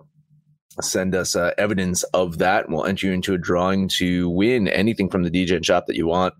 Send 0.80 1.14
us 1.14 1.36
uh, 1.36 1.52
evidence 1.58 2.02
of 2.14 2.38
that, 2.38 2.68
we'll 2.68 2.84
enter 2.84 3.06
you 3.06 3.12
into 3.12 3.34
a 3.34 3.38
drawing 3.38 3.88
to 3.98 4.28
win 4.30 4.68
anything 4.68 5.08
from 5.08 5.22
the 5.22 5.30
Degen 5.30 5.62
shop 5.62 5.86
that 5.86 5.96
you 5.96 6.06
want. 6.06 6.34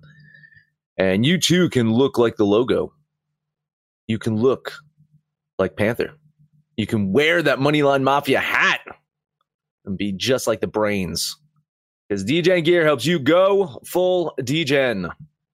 And 0.96 1.26
you 1.26 1.38
too 1.38 1.68
can 1.70 1.92
look 1.92 2.18
like 2.18 2.36
the 2.36 2.44
logo. 2.44 2.92
You 4.06 4.18
can 4.18 4.36
look 4.36 4.72
like 5.58 5.76
Panther. 5.76 6.14
You 6.76 6.86
can 6.86 7.12
wear 7.12 7.42
that 7.42 7.58
Moneyline 7.58 8.02
Mafia 8.02 8.40
hat 8.40 8.80
and 9.84 9.96
be 9.96 10.12
just 10.12 10.46
like 10.46 10.60
the 10.60 10.66
brains. 10.66 11.36
Because 12.08 12.24
DGen 12.24 12.64
Gear 12.64 12.84
helps 12.84 13.06
you 13.06 13.18
go 13.18 13.80
full 13.84 14.34
DGen. 14.40 15.10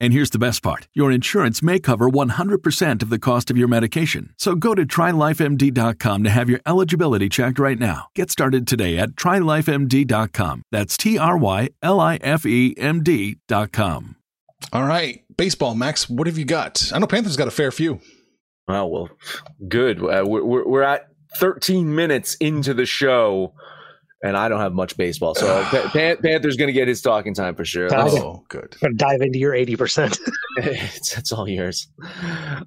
And 0.00 0.12
here's 0.12 0.30
the 0.30 0.38
best 0.38 0.62
part 0.62 0.88
your 0.94 1.10
insurance 1.10 1.62
may 1.62 1.78
cover 1.78 2.08
100% 2.08 3.02
of 3.02 3.10
the 3.10 3.18
cost 3.18 3.50
of 3.50 3.56
your 3.56 3.68
medication. 3.68 4.34
So 4.36 4.54
go 4.54 4.74
to 4.74 4.86
trylifemd.com 4.86 6.24
to 6.24 6.30
have 6.30 6.48
your 6.48 6.60
eligibility 6.66 7.28
checked 7.28 7.58
right 7.58 7.78
now. 7.78 8.08
Get 8.14 8.30
started 8.30 8.66
today 8.66 8.98
at 8.98 9.10
trylifemd.com. 9.10 10.62
That's 10.70 10.96
T 10.96 11.18
R 11.18 11.36
Y 11.36 11.70
L 11.82 12.00
I 12.00 12.16
F 12.16 12.46
E 12.46 12.74
M 12.78 13.02
D.com. 13.02 14.16
All 14.72 14.84
right. 14.84 15.24
Baseball, 15.36 15.74
Max, 15.74 16.10
what 16.10 16.26
have 16.26 16.38
you 16.38 16.44
got? 16.44 16.90
I 16.92 16.98
know 16.98 17.06
Panthers 17.06 17.36
got 17.36 17.48
a 17.48 17.52
fair 17.52 17.70
few. 17.70 18.00
Oh, 18.66 18.86
well, 18.86 19.10
good. 19.68 20.02
Uh, 20.02 20.24
we're, 20.26 20.66
we're 20.66 20.82
at 20.82 21.08
13 21.36 21.94
minutes 21.94 22.34
into 22.36 22.74
the 22.74 22.86
show 22.86 23.54
and 24.22 24.36
I 24.36 24.48
don't 24.48 24.60
have 24.60 24.72
much 24.72 24.96
baseball. 24.96 25.34
So 25.34 25.62
Pan- 25.92 26.18
Panther's 26.18 26.56
going 26.56 26.68
to 26.68 26.72
get 26.72 26.88
his 26.88 27.00
talking 27.00 27.34
time 27.34 27.54
for 27.54 27.64
sure. 27.64 27.88
Oh, 27.92 28.44
good. 28.48 28.76
Gonna 28.80 28.94
dive 28.94 29.20
into 29.20 29.38
your 29.38 29.54
eighty 29.54 29.76
percent. 29.76 30.18
it's, 30.58 31.16
it's 31.16 31.32
all 31.32 31.48
yours. 31.48 31.88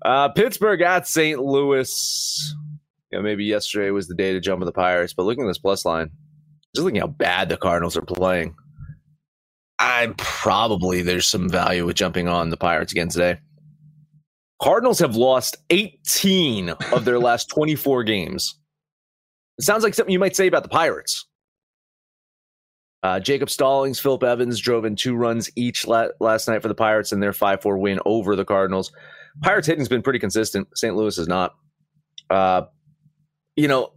Uh, 0.04 0.30
Pittsburgh 0.30 0.82
at 0.82 1.08
St. 1.08 1.40
Louis. 1.40 2.56
You 3.12 3.18
know, 3.18 3.24
maybe 3.24 3.44
yesterday 3.44 3.92
was 3.92 4.08
the 4.08 4.16
day 4.16 4.32
to 4.32 4.40
jump 4.40 4.62
on 4.62 4.66
the 4.66 4.72
Pirates, 4.72 5.14
but 5.14 5.24
looking 5.24 5.44
at 5.44 5.48
this 5.48 5.58
plus 5.58 5.84
line, 5.84 6.10
just 6.74 6.86
looking 6.86 7.02
how 7.02 7.08
bad 7.08 7.50
the 7.50 7.58
Cardinals 7.58 7.98
are 7.98 8.02
playing, 8.02 8.56
I 9.78 10.14
probably 10.18 11.02
there's 11.02 11.28
some 11.28 11.50
value 11.50 11.86
with 11.86 11.98
jumping 11.98 12.30
on 12.30 12.50
the 12.50 12.58
Pirates 12.58 12.94
again 12.94 13.10
today. 13.10 13.40
Cardinals 14.62 15.00
have 15.00 15.16
lost 15.18 15.58
18 15.72 16.70
of 16.70 17.04
their 17.04 17.20
last 17.20 17.50
24 17.50 18.04
games. 18.04 18.58
It 19.58 19.66
sounds 19.66 19.84
like 19.84 19.96
something 19.96 20.14
you 20.14 20.20
might 20.20 20.36
say 20.36 20.48
about 20.48 20.64
the 20.64 20.70
Pirates. 20.70 21.26
Uh, 23.04 23.20
Jacob 23.20 23.50
Stallings, 23.50 24.00
Phillip 24.00 24.24
Evans 24.24 24.60
drove 24.60 24.86
in 24.86 24.96
two 24.96 25.16
runs 25.16 25.50
each 25.56 25.88
la- 25.88 26.10
last 26.20 26.48
night 26.48 26.62
for 26.62 26.68
the 26.68 26.76
Pirates 26.76 27.12
in 27.12 27.20
their 27.20 27.34
5 27.34 27.62
4 27.62 27.78
win 27.78 28.00
over 28.06 28.36
the 28.36 28.46
Cardinals. 28.46 28.92
Pirates 29.42 29.68
hitting's 29.68 29.90
been 29.90 30.02
pretty 30.04 30.20
consistent. 30.20 30.68
St. 30.76 30.96
Louis 30.96 31.18
is 31.18 31.28
not. 31.28 31.56
Uh, 32.30 32.64
you 33.56 33.68
know, 33.68 33.92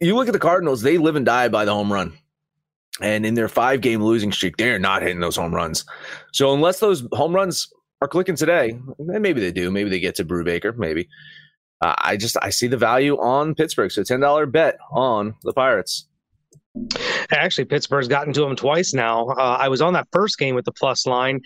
you 0.00 0.14
look 0.14 0.28
at 0.28 0.32
the 0.32 0.38
Cardinals, 0.38 0.82
they 0.82 0.98
live 0.98 1.16
and 1.16 1.26
die 1.26 1.48
by 1.48 1.64
the 1.64 1.72
home 1.74 1.92
run. 1.92 2.12
And 3.00 3.24
in 3.24 3.34
their 3.34 3.48
five 3.48 3.80
game 3.80 4.02
losing 4.02 4.32
streak, 4.32 4.56
they're 4.56 4.78
not 4.78 5.02
hitting 5.02 5.20
those 5.20 5.36
home 5.36 5.54
runs. 5.54 5.84
So 6.32 6.52
unless 6.52 6.80
those 6.80 7.06
home 7.12 7.34
runs 7.34 7.72
are 8.02 8.08
clicking 8.08 8.36
today, 8.36 8.78
and 8.98 9.22
maybe 9.22 9.40
they 9.40 9.52
do, 9.52 9.70
maybe 9.70 9.88
they 9.88 10.00
get 10.00 10.14
to 10.16 10.24
Brubaker, 10.24 10.76
maybe. 10.76 11.08
Uh, 11.80 11.94
I 11.98 12.16
just 12.16 12.36
I 12.42 12.50
see 12.50 12.66
the 12.66 12.76
value 12.76 13.18
on 13.18 13.54
Pittsburgh. 13.54 13.90
So 13.90 14.02
ten 14.02 14.20
dollar 14.20 14.44
bet 14.44 14.76
on 14.90 15.34
the 15.42 15.52
Pirates. 15.54 16.06
Actually, 17.32 17.64
Pittsburgh's 17.64 18.08
gotten 18.08 18.32
to 18.32 18.40
them 18.40 18.56
twice 18.56 18.94
now. 18.94 19.26
Uh, 19.28 19.56
I 19.60 19.68
was 19.68 19.82
on 19.82 19.92
that 19.94 20.08
first 20.12 20.38
game 20.38 20.54
with 20.54 20.64
the 20.64 20.72
plus 20.72 21.06
line, 21.06 21.40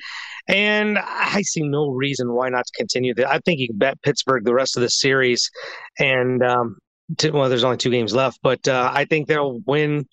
and 0.48 0.98
I 0.98 1.42
see 1.42 1.62
no 1.62 1.88
reason 1.88 2.32
why 2.32 2.48
not 2.50 2.66
to 2.66 2.72
continue 2.76 3.14
that. 3.14 3.30
I 3.30 3.38
think 3.38 3.60
you 3.60 3.68
can 3.68 3.78
bet 3.78 4.02
Pittsburgh 4.02 4.44
the 4.44 4.54
rest 4.54 4.76
of 4.76 4.82
the 4.82 4.90
series, 4.90 5.50
and 5.98 6.42
um, 6.42 6.76
to, 7.18 7.30
well, 7.30 7.48
there's 7.48 7.64
only 7.64 7.76
two 7.76 7.90
games 7.90 8.14
left, 8.14 8.38
but 8.42 8.66
uh, 8.68 8.90
I 8.92 9.04
think 9.04 9.26
they'll 9.28 9.60
win. 9.66 10.06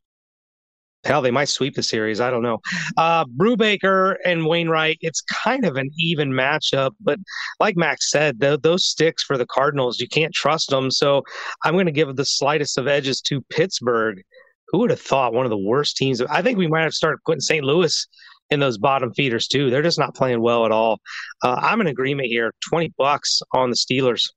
Hell, 1.03 1.23
they 1.23 1.31
might 1.31 1.49
sweep 1.49 1.73
the 1.73 1.81
series. 1.81 2.21
I 2.21 2.29
don't 2.29 2.43
know. 2.43 2.59
Uh, 2.95 3.25
Brubaker 3.25 4.17
and 4.23 4.45
Wainwright, 4.45 4.99
it's 5.01 5.21
kind 5.21 5.65
of 5.65 5.75
an 5.75 5.89
even 5.97 6.29
matchup, 6.29 6.91
but 7.01 7.17
like 7.59 7.75
Max 7.75 8.11
said, 8.11 8.39
the, 8.39 8.59
those 8.61 8.85
sticks 8.85 9.23
for 9.23 9.35
the 9.35 9.47
Cardinals, 9.47 9.99
you 9.99 10.07
can't 10.07 10.33
trust 10.33 10.69
them. 10.69 10.91
So 10.91 11.23
I'm 11.65 11.73
going 11.73 11.87
to 11.87 11.91
give 11.91 12.15
the 12.15 12.25
slightest 12.25 12.77
of 12.77 12.87
edges 12.87 13.19
to 13.21 13.41
Pittsburgh 13.49 14.21
who 14.71 14.79
would 14.79 14.89
have 14.89 15.01
thought 15.01 15.33
one 15.33 15.45
of 15.45 15.49
the 15.49 15.57
worst 15.57 15.97
teams? 15.97 16.21
I 16.21 16.41
think 16.41 16.57
we 16.57 16.67
might 16.67 16.83
have 16.83 16.93
started 16.93 17.19
putting 17.25 17.41
St. 17.41 17.63
Louis 17.63 18.07
in 18.49 18.59
those 18.59 18.77
bottom 18.77 19.13
feeders 19.13 19.47
too. 19.47 19.69
They're 19.69 19.81
just 19.81 19.99
not 19.99 20.15
playing 20.15 20.41
well 20.41 20.65
at 20.65 20.71
all. 20.71 20.99
Uh, 21.43 21.59
I'm 21.61 21.81
in 21.81 21.87
agreement 21.87 22.27
here. 22.27 22.53
Twenty 22.69 22.93
bucks 22.97 23.41
on 23.53 23.69
the 23.69 23.75
Steelers. 23.75 24.29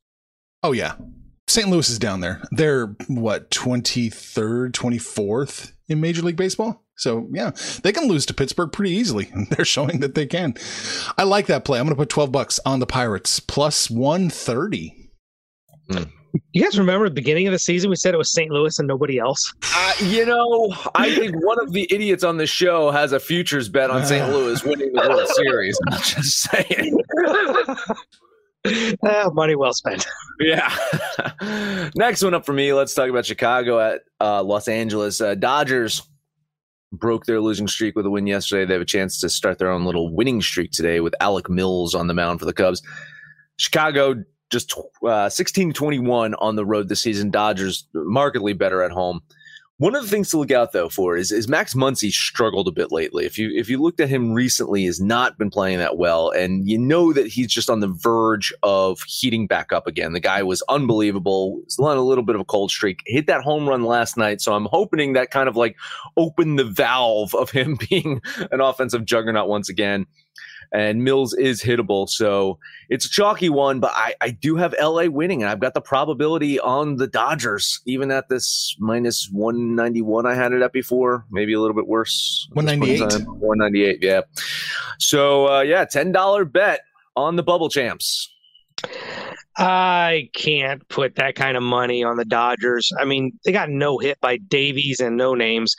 Oh 0.63 0.73
yeah, 0.73 0.95
St. 1.49 1.69
Louis 1.69 1.89
is 1.91 1.99
down 1.99 2.21
there. 2.21 2.43
They're 2.53 2.97
what 3.09 3.51
twenty 3.51 4.09
third, 4.11 4.75
twenty 4.75 4.99
fourth 4.99 5.73
in 5.89 6.01
Major 6.01 6.23
League 6.23 6.37
Baseball. 6.37 6.83
So 6.97 7.29
yeah, 7.33 7.51
they 7.83 7.93
can 7.93 8.07
lose 8.09 8.25
to 8.27 8.35
Pittsburgh 8.35 8.73
pretty 8.73 8.93
easily. 8.93 9.31
They're 9.51 9.65
showing 9.65 9.99
that 10.01 10.15
they 10.15 10.27
can. 10.27 10.55
I 11.19 11.25
like 11.25 11.47
that 11.47 11.65
play. 11.65 11.81
I'm 11.81 11.87
going 11.87 11.97
to 11.97 12.01
put 12.01 12.09
twelve 12.09 12.31
bucks 12.31 12.61
on 12.65 12.79
the 12.79 12.87
Pirates 12.87 13.41
plus 13.41 13.91
one 13.91 14.31
thirty. 14.31 15.11
Mm. 15.91 16.11
You 16.53 16.63
guys 16.63 16.79
remember 16.79 17.09
the 17.09 17.15
beginning 17.15 17.47
of 17.47 17.53
the 17.53 17.59
season? 17.59 17.91
We 17.91 17.97
said 17.97 18.15
it 18.15 18.19
was 18.19 18.33
St. 18.33 18.51
Louis 18.51 18.79
and 18.79 18.89
nobody 18.89 19.19
else. 19.19 19.53
Uh, 19.75 19.93
you 20.03 20.27
know, 20.27 20.75
I 20.95 21.15
think 21.15 21.45
one 21.45 21.61
of 21.61 21.73
the 21.73 21.87
idiots 21.91 22.25
on 22.25 22.39
the 22.39 22.47
show 22.47 22.91
has 22.91 23.13
a 23.13 23.21
futures 23.21 23.69
bet 23.69 23.91
on 23.91 24.05
St. 24.05 24.29
Louis 24.33 24.63
winning 24.65 24.93
the 24.93 25.09
World 25.09 25.29
Series. 25.29 25.79
I'm 25.89 25.99
just 26.03 26.41
saying. 26.43 26.99
Uh, 29.03 29.31
money 29.35 29.55
well 29.55 29.73
spent. 29.73 30.07
Yeah. 30.41 30.75
Next 31.95 32.23
one 32.23 32.35
up 32.35 32.45
for 32.45 32.53
me. 32.53 32.73
Let's 32.73 32.95
talk 32.95 33.09
about 33.09 33.27
Chicago 33.27 33.79
at 33.79 34.03
uh, 34.21 34.43
Los 34.43 34.67
Angeles. 34.67 35.21
Uh, 35.21 35.37
Dodgers 35.37 36.03
broke 36.93 37.27
their 37.27 37.41
losing 37.41 37.69
streak 37.69 37.95
with 37.97 38.07
a 38.07 38.11
win 38.11 38.27
yesterday. 38.27 38.65
They 38.65 38.75
have 38.75 38.83
a 38.83 38.87
chance 38.87 39.21
to 39.21 39.29
start 39.29 39.59
their 39.59 39.71
own 39.71 39.85
little 39.85 40.13
winning 40.13 40.43
streak 40.43 40.73
today 40.73 41.01
with 41.01 41.15
Alec 41.21 41.49
Mills 41.49 41.95
on 41.95 42.07
the 42.07 42.15
mound 42.15 42.41
for 42.41 42.47
the 42.47 42.53
Cubs. 42.53 42.83
Chicago 43.57 44.25
just 44.55 44.73
uh, 45.07 45.29
16 45.29 45.73
21 45.73 46.35
on 46.37 46.57
the 46.57 46.65
road 46.65 46.89
this 46.89 47.03
season. 47.03 47.31
Dodgers 47.31 47.87
markedly 47.93 48.53
better 48.53 48.83
at 48.83 48.93
home. 48.93 49.21
One 49.79 49.97
of 49.97 50.05
the 50.05 50.09
things 50.09 50.31
to 50.31 50.39
look 50.39 50.53
out 50.53 50.71
though 50.73 50.89
for 50.89 51.17
is, 51.17 51.33
is 51.33 51.49
Max 51.49 51.75
Muncy 51.75 52.13
struggled 52.13 52.69
a 52.69 52.73
bit 52.73 52.93
lately. 52.93 53.27
If 53.27 53.37
you 53.37 53.51
if 53.53 53.69
you 53.69 53.83
looked 53.83 53.99
at 53.99 54.09
him 54.09 54.33
recently, 54.33 54.85
has 54.85 55.01
not 55.01 55.37
been 55.37 55.51
playing 55.51 55.79
that 55.79 55.97
well, 55.97 56.31
and 56.31 56.71
you 56.71 56.79
know 56.79 57.13
that 57.13 57.27
he's 57.27 57.49
just 57.49 57.69
on 57.69 57.81
the 57.81 57.89
verge 57.89 58.55
of 58.63 59.01
heating 59.05 59.49
back 59.49 59.73
up 59.73 59.89
again. 59.89 60.13
The 60.13 60.21
guy 60.21 60.45
was 60.45 60.63
unbelievable. 60.69 61.61
He's 61.65 61.77
on 61.81 61.97
a 61.97 62.03
little 62.03 62.23
bit 62.23 62.37
of 62.37 62.41
a 62.41 62.45
cold 62.45 62.71
streak. 62.71 63.03
Hit 63.07 63.27
that 63.27 63.43
home 63.43 63.69
run 63.69 63.83
last 63.83 64.17
night, 64.17 64.41
so 64.41 64.55
I'm 64.55 64.67
hoping 64.67 65.15
that 65.15 65.33
kind 65.33 65.49
of 65.49 65.57
like 65.57 65.75
opened 66.17 66.57
the 66.57 66.65
valve 66.65 67.35
of 67.35 67.51
him 67.51 67.77
being 67.91 68.23
an 68.53 68.61
offensive 68.61 69.05
juggernaut 69.05 69.49
once 69.49 69.69
again 69.69 70.07
and 70.73 71.05
Mills 71.05 71.35
is 71.35 71.63
hittable. 71.63 72.09
So 72.09 72.59
it's 72.89 73.05
a 73.05 73.09
chalky 73.09 73.49
one, 73.49 73.81
but 73.81 73.93
I, 73.95 74.15
I 74.21 74.31
do 74.31 74.57
have 74.57 74.75
LA 74.81 75.05
winning, 75.05 75.43
and 75.43 75.51
I've 75.51 75.61
got 75.61 75.75
the 75.75 75.81
probability 75.81 76.61
on 76.61 76.97
the 76.97 77.07
Dodgers, 77.07 77.81
even 77.87 78.11
at 78.11 78.29
this 78.29 78.77
minus 78.79 79.29
191. 79.31 80.27
I 80.27 80.35
had 80.35 80.53
it 80.53 80.63
at 80.63 80.73
before, 80.73 81.25
maybe 81.31 81.53
a 81.53 81.61
little 81.61 81.77
bit 81.77 81.87
worse. 81.87 82.49
198. 82.53 83.27
198, 83.27 83.99
yeah. 84.03 84.21
So, 84.99 85.49
uh, 85.49 85.61
yeah, 85.61 85.85
$10 85.85 86.53
bet 86.53 86.81
on 87.17 87.37
the 87.37 87.43
bubble 87.43 87.69
champs. 87.69 88.31
I 89.57 90.31
can't 90.35 90.87
put 90.89 91.15
that 91.17 91.37
kind 91.37 91.57
of 91.57 91.63
money 91.63 92.03
on 92.03 92.17
the 92.17 92.25
Dodgers. 92.25 92.91
I 92.99 93.05
mean, 93.05 93.39
they 93.45 93.53
got 93.53 93.71
no 93.71 93.99
hit 93.99 94.21
by 94.21 94.39
Davies 94.39 94.99
and 94.99 95.17
no 95.17 95.35
names, 95.35 95.77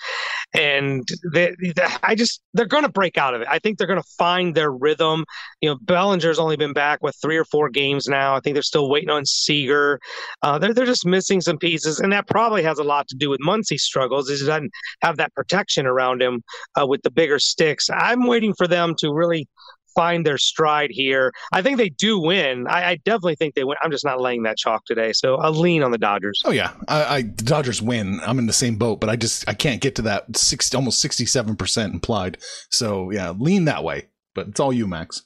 and 0.54 1.06
they, 1.34 1.54
they, 1.62 1.86
I 2.02 2.16
just 2.16 2.42
they're 2.54 2.66
going 2.66 2.84
to 2.84 2.90
break 2.90 3.18
out 3.18 3.34
of 3.34 3.42
it. 3.42 3.48
I 3.50 3.60
think 3.60 3.78
they're 3.78 3.88
going 3.88 4.02
to 4.02 4.10
find 4.18 4.56
their 4.56 4.72
rhythm. 4.72 5.26
You 5.60 5.70
know, 5.70 5.78
Bellinger's 5.82 6.40
only 6.40 6.56
been 6.56 6.72
back 6.72 7.04
with 7.04 7.18
three 7.22 7.36
or 7.36 7.44
four 7.44 7.70
games 7.70 8.08
now. 8.08 8.36
I 8.36 8.40
think 8.40 8.54
they're 8.54 8.64
still 8.64 8.90
waiting 8.90 9.10
on 9.10 9.26
Seager. 9.26 10.00
Uh, 10.42 10.58
they're 10.58 10.74
they're 10.74 10.86
just 10.86 11.06
missing 11.06 11.42
some 11.42 11.58
pieces, 11.58 12.00
and 12.00 12.14
that 12.14 12.28
probably 12.28 12.64
has 12.64 12.80
a 12.80 12.84
lot 12.84 13.10
to 13.10 13.16
do 13.18 13.30
with 13.30 13.42
Muncy's 13.42 13.84
struggles. 13.84 14.30
He 14.30 14.38
doesn't 14.38 14.72
have 15.02 15.18
that 15.18 15.34
protection 15.34 15.86
around 15.86 16.22
him 16.22 16.44
uh, 16.80 16.88
with 16.88 17.02
the 17.02 17.12
bigger 17.12 17.40
sticks. 17.40 17.90
I'm 17.90 18.26
waiting 18.26 18.54
for 18.54 18.68
them 18.68 18.96
to 19.00 19.14
really 19.14 19.50
find 19.96 20.26
their 20.26 20.38
stride 20.38 20.90
here. 20.92 21.34
I 21.52 21.62
think 21.62 21.78
they 21.78 21.90
do 21.90 22.20
win. 22.20 22.68
I, 22.68 22.92
I, 22.92 22.96
definitely 23.06 23.36
think 23.36 23.56
they 23.56 23.64
win. 23.64 23.78
I'm 23.82 23.92
just 23.92 24.06
not 24.06 24.22
laying 24.22 24.44
that 24.44 24.58
chalk 24.58 24.84
today, 24.86 25.14
so 25.14 25.36
I'll 25.36 25.54
lean 25.54 25.84
on 25.84 25.92
the 25.92 25.98
Dodgers. 25.98 26.42
Oh 26.46 26.52
yeah, 26.52 26.74
I, 26.88 27.16
I 27.16 27.22
the 27.22 27.44
Dodgers 27.44 27.82
win. 27.82 28.20
I'm 28.26 28.40
in 28.40 28.48
the 28.48 28.54
same 28.54 28.76
boat, 28.76 29.00
but 29.00 29.10
I 29.10 29.16
just 29.16 29.48
I 29.48 29.54
can't 29.54 29.82
get 29.82 29.96
to 29.96 30.02
that 30.04 30.36
six, 30.36 30.74
almost 30.76 31.02
67 31.02 31.56
percent 31.56 31.94
implied. 31.94 32.38
So 32.70 33.12
yeah, 33.12 33.32
lean 33.32 33.66
that 33.66 33.84
way. 33.84 34.08
But 34.34 34.50
it's 34.50 34.60
all 34.60 34.74
you, 34.74 34.86
Max. 34.86 35.24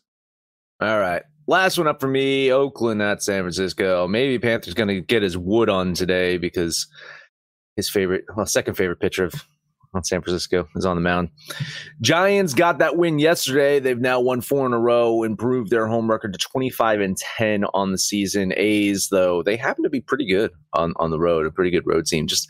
All 0.79 0.99
right. 0.99 1.23
Last 1.47 1.79
one 1.79 1.87
up 1.87 1.99
for 1.99 2.07
me, 2.07 2.51
Oakland 2.51 3.01
at 3.01 3.23
San 3.23 3.41
Francisco. 3.41 4.07
Maybe 4.07 4.37
Panthers 4.37 4.75
going 4.75 4.87
to 4.87 5.01
get 5.01 5.23
his 5.23 5.35
wood 5.35 5.67
on 5.67 5.95
today 5.95 6.37
because 6.37 6.87
his 7.75 7.89
favorite, 7.89 8.25
well, 8.35 8.45
second 8.45 8.75
favorite 8.75 8.99
pitcher 8.99 9.25
of 9.25 9.33
on 9.93 10.03
San 10.03 10.21
Francisco 10.21 10.67
is 10.75 10.85
on 10.85 10.95
the 10.95 11.01
mound. 11.01 11.29
Giants 12.01 12.53
got 12.53 12.77
that 12.79 12.97
win 12.97 13.19
yesterday. 13.19 13.79
They've 13.79 13.99
now 13.99 14.19
won 14.19 14.41
four 14.41 14.65
in 14.65 14.73
a 14.73 14.79
row, 14.79 15.23
improved 15.23 15.71
their 15.71 15.87
home 15.87 16.09
record 16.09 16.33
to 16.33 16.39
25 16.39 17.01
and 17.01 17.17
10 17.17 17.65
on 17.73 17.91
the 17.91 17.97
season. 17.97 18.53
A's, 18.55 19.09
though, 19.09 19.41
they 19.41 19.55
happen 19.55 19.83
to 19.83 19.89
be 19.89 20.01
pretty 20.01 20.27
good 20.27 20.51
on, 20.73 20.93
on 20.97 21.09
the 21.11 21.19
road, 21.19 21.45
a 21.45 21.51
pretty 21.51 21.71
good 21.71 21.87
road 21.87 22.05
team. 22.05 22.27
Just 22.27 22.47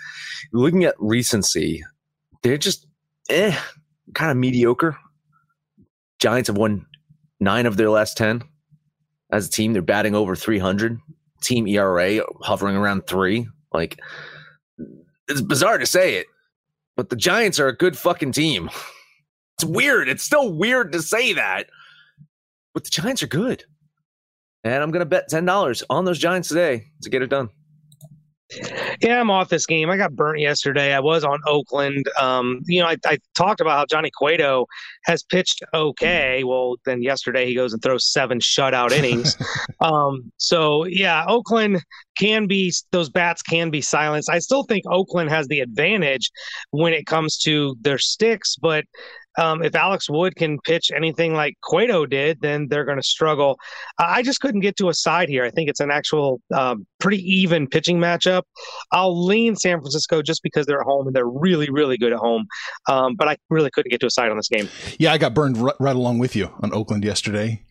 looking 0.52 0.84
at 0.84 0.96
recency, 1.00 1.84
they're 2.44 2.58
just 2.58 2.86
eh, 3.30 3.58
kind 4.14 4.32
of 4.32 4.38
mediocre. 4.38 4.98
Giants 6.20 6.48
have 6.48 6.58
won 6.58 6.86
nine 7.40 7.66
of 7.66 7.78
their 7.78 7.90
last 7.90 8.18
10 8.18 8.44
as 9.32 9.48
a 9.48 9.52
team. 9.52 9.72
They're 9.72 9.82
batting 9.82 10.16
over 10.16 10.36
300. 10.36 11.00
Team 11.42 11.68
ERA 11.68 12.20
hovering 12.42 12.76
around 12.76 13.08
three. 13.08 13.48
Like, 13.72 13.98
it's 15.30 15.40
bizarre 15.40 15.78
to 15.78 15.86
say 15.86 16.16
it 16.16 16.28
but 17.00 17.08
the 17.08 17.16
Giants 17.16 17.62
are 17.62 17.70
a 17.70 17.74
good 17.74 17.98
fucking 17.98 18.34
team. 18.34 18.70
It's 19.58 19.66
weird. 19.66 20.08
It's 20.08 20.24
still 20.24 20.54
weird 20.54 20.94
to 20.94 21.02
say 21.02 21.34
that, 21.34 21.70
but 22.74 22.86
the 22.86 22.90
Giants 22.90 23.22
are 23.22 23.28
good. 23.28 23.66
And 24.64 24.82
I'm 24.82 24.90
going 24.90 25.02
to 25.02 25.06
bet 25.06 25.30
$10 25.30 25.84
on 25.90 26.06
those 26.06 26.18
Giants 26.18 26.48
today 26.48 26.86
to 27.02 27.10
get 27.10 27.22
it 27.22 27.30
done. 27.30 27.50
Yeah, 29.02 29.20
I'm 29.20 29.30
off 29.30 29.50
this 29.50 29.66
game. 29.66 29.90
I 29.90 29.98
got 29.98 30.16
burnt 30.16 30.40
yesterday. 30.40 30.94
I 30.94 31.00
was 31.00 31.24
on 31.24 31.40
Oakland. 31.46 32.06
Um, 32.20 32.62
you 32.66 32.82
know, 32.82 32.88
I, 32.88 32.98
I, 33.06 33.20
talked 33.38 33.62
about 33.62 33.78
how 33.78 33.86
Johnny 33.86 34.10
Cueto 34.18 34.66
has 35.06 35.24
pitched 35.24 35.62
okay. 35.74 36.44
Well, 36.44 36.76
then 36.86 37.04
yesterday 37.04 37.46
he 37.46 37.54
goes 37.54 37.74
and 37.74 37.82
throws 37.82 38.12
seven 38.12 38.40
shutout 38.40 38.92
innings. 38.92 39.38
um, 39.82 40.32
so 40.38 40.86
yeah, 40.86 41.26
Oakland 41.28 41.82
can 42.18 42.48
be 42.48 42.74
those 42.92 43.10
bats 43.10 43.42
can 43.42 43.70
be 43.70 43.82
silenced. 43.82 44.30
I 44.30 44.40
still 44.40 44.64
think 44.64 44.84
Oakland 44.90 45.30
has 45.30 45.48
the 45.48 45.60
advantage 45.60 46.32
when 46.72 46.94
it 46.94 47.06
comes 47.06 47.38
to 47.40 47.78
their 47.82 48.00
sticks, 48.00 48.56
but 48.56 48.84
um, 49.40 49.64
if 49.64 49.74
Alex 49.74 50.10
Wood 50.10 50.36
can 50.36 50.60
pitch 50.60 50.92
anything 50.94 51.34
like 51.34 51.58
Cueto 51.64 52.06
did, 52.06 52.42
then 52.42 52.68
they're 52.68 52.86
going 52.86 52.98
to 52.98 53.04
struggle. 53.04 53.58
I 53.98 54.22
just 54.22 54.42
couldn't 54.42 54.62
get 54.62 54.76
to 54.78 54.90
a 54.90 54.94
side 54.94 55.30
here. 55.30 55.46
I 55.46 55.50
think 55.50 55.70
it's 55.70 55.80
an 55.80 55.92
actual 55.92 56.42
um, 56.54 56.86
pretty 57.00 57.18
even 57.24 57.68
pitching 57.68 57.98
matchup. 58.00 58.44
I'll 58.92 59.26
lean 59.26 59.56
San 59.56 59.80
Francisco 59.80 60.22
just 60.22 60.44
because 60.44 60.66
they're 60.66 60.82
at 60.82 60.86
home 60.86 61.08
and 61.08 61.16
they're 61.16 61.30
really, 61.30 61.70
really 61.70 61.98
good 61.98 62.12
at 62.12 62.20
home. 62.20 62.46
Um, 62.88 63.16
but 63.16 63.28
I 63.28 63.38
really 63.50 63.70
couldn't 63.72 63.92
get 63.92 64.02
to 64.02 64.08
a 64.08 64.12
side 64.12 64.30
on 64.30 64.38
this 64.38 64.50
game. 64.50 64.68
Yeah, 64.98 65.14
I 65.14 65.18
got 65.18 65.34
burned 65.34 65.58
r- 65.58 65.76
right 65.80 65.96
along 65.96 66.20
with 66.20 66.36
you 66.36 66.54
on 66.62 66.74
Oakland 66.74 67.06
yesterday. 67.06 67.64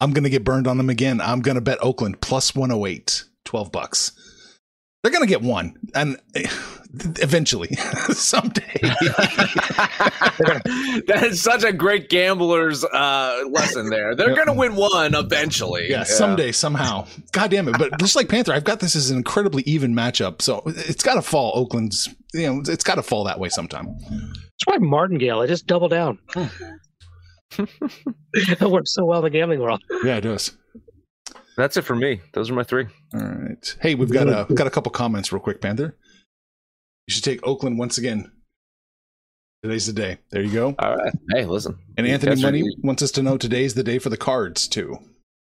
I'm 0.00 0.12
going 0.12 0.24
to 0.24 0.30
get 0.30 0.44
burned 0.44 0.66
on 0.66 0.78
them 0.78 0.88
again. 0.88 1.20
I'm 1.20 1.40
going 1.40 1.56
to 1.56 1.60
bet 1.60 1.78
Oakland 1.82 2.20
plus 2.20 2.54
108, 2.54 3.24
12 3.44 3.72
bucks. 3.72 4.12
They're 5.02 5.12
going 5.12 5.22
to 5.22 5.28
get 5.28 5.40
one. 5.40 5.74
And 5.94 6.18
eh, 6.34 6.46
eventually, 7.20 7.68
someday. 8.10 8.62
that 11.06 11.22
is 11.22 11.40
such 11.40 11.64
a 11.64 11.72
great 11.72 12.10
gambler's 12.10 12.84
uh, 12.84 13.44
lesson 13.48 13.88
there. 13.88 14.14
They're 14.14 14.34
going 14.34 14.48
to 14.48 14.52
win 14.52 14.76
one 14.76 15.14
eventually. 15.14 15.90
Yeah, 15.90 16.02
someday, 16.02 16.52
somehow. 16.52 17.06
God 17.32 17.50
damn 17.50 17.68
it. 17.68 17.78
But 17.78 17.98
just 17.98 18.14
like 18.14 18.28
Panther, 18.28 18.52
I've 18.52 18.64
got 18.64 18.80
this 18.80 18.94
as 18.94 19.10
an 19.10 19.16
incredibly 19.16 19.62
even 19.62 19.94
matchup. 19.94 20.42
So 20.42 20.62
it's 20.66 21.02
got 21.02 21.14
to 21.14 21.22
fall 21.22 21.52
Oakland's, 21.54 22.08
you 22.34 22.46
know, 22.46 22.62
it's 22.66 22.84
got 22.84 22.96
to 22.96 23.02
fall 23.02 23.24
that 23.24 23.40
way 23.40 23.48
sometime. 23.48 23.96
That's 24.10 24.66
why 24.66 24.76
Martingale, 24.78 25.40
I 25.40 25.46
just 25.46 25.66
double 25.66 25.88
down. 25.88 26.18
it 27.58 28.60
works 28.60 28.92
so 28.94 29.06
well 29.06 29.20
in 29.20 29.24
the 29.24 29.30
gambling 29.30 29.60
world. 29.60 29.82
Yeah, 30.04 30.16
it 30.16 30.22
does. 30.22 30.56
That's 31.60 31.76
it 31.76 31.82
for 31.82 31.94
me. 31.94 32.22
Those 32.32 32.50
are 32.50 32.54
my 32.54 32.62
three. 32.62 32.86
All 33.12 33.20
right. 33.20 33.76
Hey, 33.82 33.94
we've 33.94 34.10
got 34.10 34.28
a 34.28 34.52
got 34.54 34.66
a 34.66 34.70
couple 34.70 34.90
comments 34.92 35.30
real 35.30 35.42
quick, 35.42 35.60
Panther. 35.60 35.94
You 37.06 37.12
should 37.12 37.24
take 37.24 37.46
Oakland 37.46 37.78
once 37.78 37.98
again. 37.98 38.32
Today's 39.62 39.86
the 39.86 39.92
day. 39.92 40.16
There 40.30 40.40
you 40.40 40.54
go. 40.54 40.74
All 40.78 40.96
right. 40.96 41.12
Hey, 41.34 41.44
listen. 41.44 41.78
And 41.98 42.06
Anthony 42.06 42.40
Money 42.40 42.64
wants 42.82 43.02
us 43.02 43.10
to 43.12 43.22
know 43.22 43.36
today's 43.36 43.74
the 43.74 43.82
day 43.82 43.98
for 43.98 44.08
the 44.08 44.16
cards 44.16 44.68
too. 44.68 44.96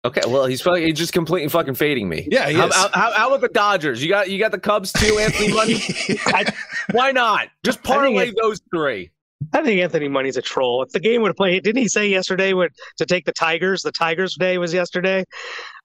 Okay, 0.04 0.22
well, 0.28 0.48
he's 0.48 0.64
probably 0.64 0.86
he's 0.86 0.98
just 0.98 1.14
completely 1.14 1.50
fucking 1.50 1.76
fading 1.76 2.10
me. 2.10 2.28
Yeah, 2.32 2.50
he 2.50 2.56
how, 2.56 2.68
is. 2.68 2.76
how, 2.76 2.90
how, 2.92 3.12
how 3.12 3.28
about 3.28 3.42
the 3.42 3.50
Dodgers? 3.50 4.02
You 4.02 4.10
got 4.10 4.28
you 4.28 4.40
got 4.40 4.52
the 4.52 4.60
Cubs 4.60 4.92
too, 4.92 5.20
Anthony 5.20 5.54
Money. 5.54 5.76
I, 6.26 6.52
why 6.94 7.12
not? 7.12 7.50
Just 7.64 7.84
parlay 7.84 8.32
those 8.42 8.60
three. 8.74 9.12
I 9.54 9.64
think 9.64 9.82
Anthony 9.82 10.08
Money's 10.08 10.38
a 10.38 10.42
troll. 10.42 10.82
If 10.84 10.90
the 10.90 11.00
game 11.00 11.22
would 11.22 11.36
played, 11.36 11.64
didn't 11.64 11.82
he 11.82 11.88
say 11.88 12.08
yesterday 12.08 12.54
would 12.54 12.72
to 12.98 13.06
take 13.06 13.26
the 13.26 13.32
Tigers? 13.32 13.82
The 13.82 13.92
Tigers 13.92 14.36
day 14.36 14.58
was 14.58 14.74
yesterday. 14.74 15.26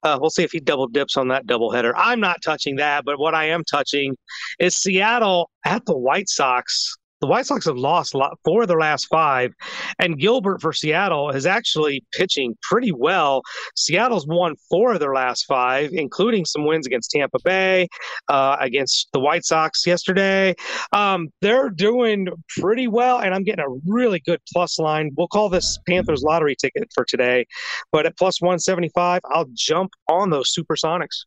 Uh, 0.02 0.18
we'll 0.20 0.30
see 0.30 0.44
if 0.44 0.52
he 0.52 0.60
double 0.60 0.86
dips 0.86 1.16
on 1.16 1.28
that 1.28 1.46
doubleheader. 1.46 1.92
I'm 1.96 2.20
not 2.20 2.42
touching 2.44 2.76
that, 2.76 3.04
but 3.04 3.18
what 3.18 3.34
I 3.34 3.46
am 3.46 3.64
touching 3.64 4.16
is 4.58 4.76
Seattle 4.76 5.50
at 5.64 5.84
the 5.86 5.96
White 5.96 6.28
Sox. 6.28 6.96
The 7.20 7.26
White 7.26 7.46
Sox 7.46 7.64
have 7.64 7.78
lost 7.78 8.14
four 8.44 8.62
of 8.62 8.68
their 8.68 8.78
last 8.78 9.06
five, 9.06 9.54
and 9.98 10.18
Gilbert 10.18 10.60
for 10.60 10.72
Seattle 10.72 11.30
is 11.30 11.46
actually 11.46 12.04
pitching 12.12 12.54
pretty 12.60 12.92
well. 12.92 13.42
Seattle's 13.74 14.26
won 14.26 14.54
four 14.68 14.92
of 14.92 15.00
their 15.00 15.14
last 15.14 15.44
five, 15.46 15.90
including 15.92 16.44
some 16.44 16.66
wins 16.66 16.86
against 16.86 17.10
Tampa 17.10 17.38
Bay, 17.42 17.88
uh, 18.28 18.58
against 18.60 19.08
the 19.14 19.20
White 19.20 19.46
Sox 19.46 19.86
yesterday. 19.86 20.54
Um, 20.92 21.28
they're 21.40 21.70
doing 21.70 22.28
pretty 22.58 22.86
well, 22.86 23.20
and 23.20 23.34
I'm 23.34 23.44
getting 23.44 23.64
a 23.64 23.90
really 23.90 24.20
good 24.20 24.40
plus 24.52 24.78
line. 24.78 25.10
We'll 25.16 25.28
call 25.28 25.48
this 25.48 25.78
Panthers 25.88 26.22
lottery 26.22 26.54
ticket 26.54 26.90
for 26.94 27.06
today, 27.06 27.46
but 27.92 28.04
at 28.04 28.18
plus 28.18 28.42
175, 28.42 29.22
I'll 29.30 29.48
jump 29.54 29.92
on 30.08 30.28
those 30.28 30.52
Supersonics. 30.54 31.24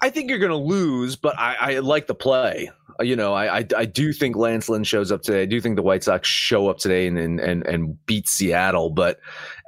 I 0.00 0.10
think 0.10 0.30
you're 0.30 0.38
going 0.38 0.50
to 0.50 0.56
lose, 0.56 1.16
but 1.16 1.38
I, 1.38 1.56
I 1.60 1.78
like 1.80 2.06
the 2.06 2.14
play. 2.14 2.70
Uh, 3.00 3.04
You 3.04 3.16
know, 3.16 3.34
I, 3.34 3.58
I 3.58 3.66
I 3.76 3.84
do 3.84 4.12
think 4.12 4.36
Lance 4.36 4.68
Lynn 4.68 4.84
shows 4.84 5.10
up 5.10 5.22
today. 5.22 5.42
I 5.42 5.46
do 5.46 5.60
think 5.60 5.76
the 5.76 5.82
White 5.82 6.04
Sox 6.04 6.28
show 6.28 6.68
up 6.68 6.78
today 6.78 7.06
and 7.06 7.18
and 7.18 7.40
and, 7.40 7.66
and 7.66 8.06
beat 8.06 8.28
Seattle. 8.28 8.90
But 8.90 9.18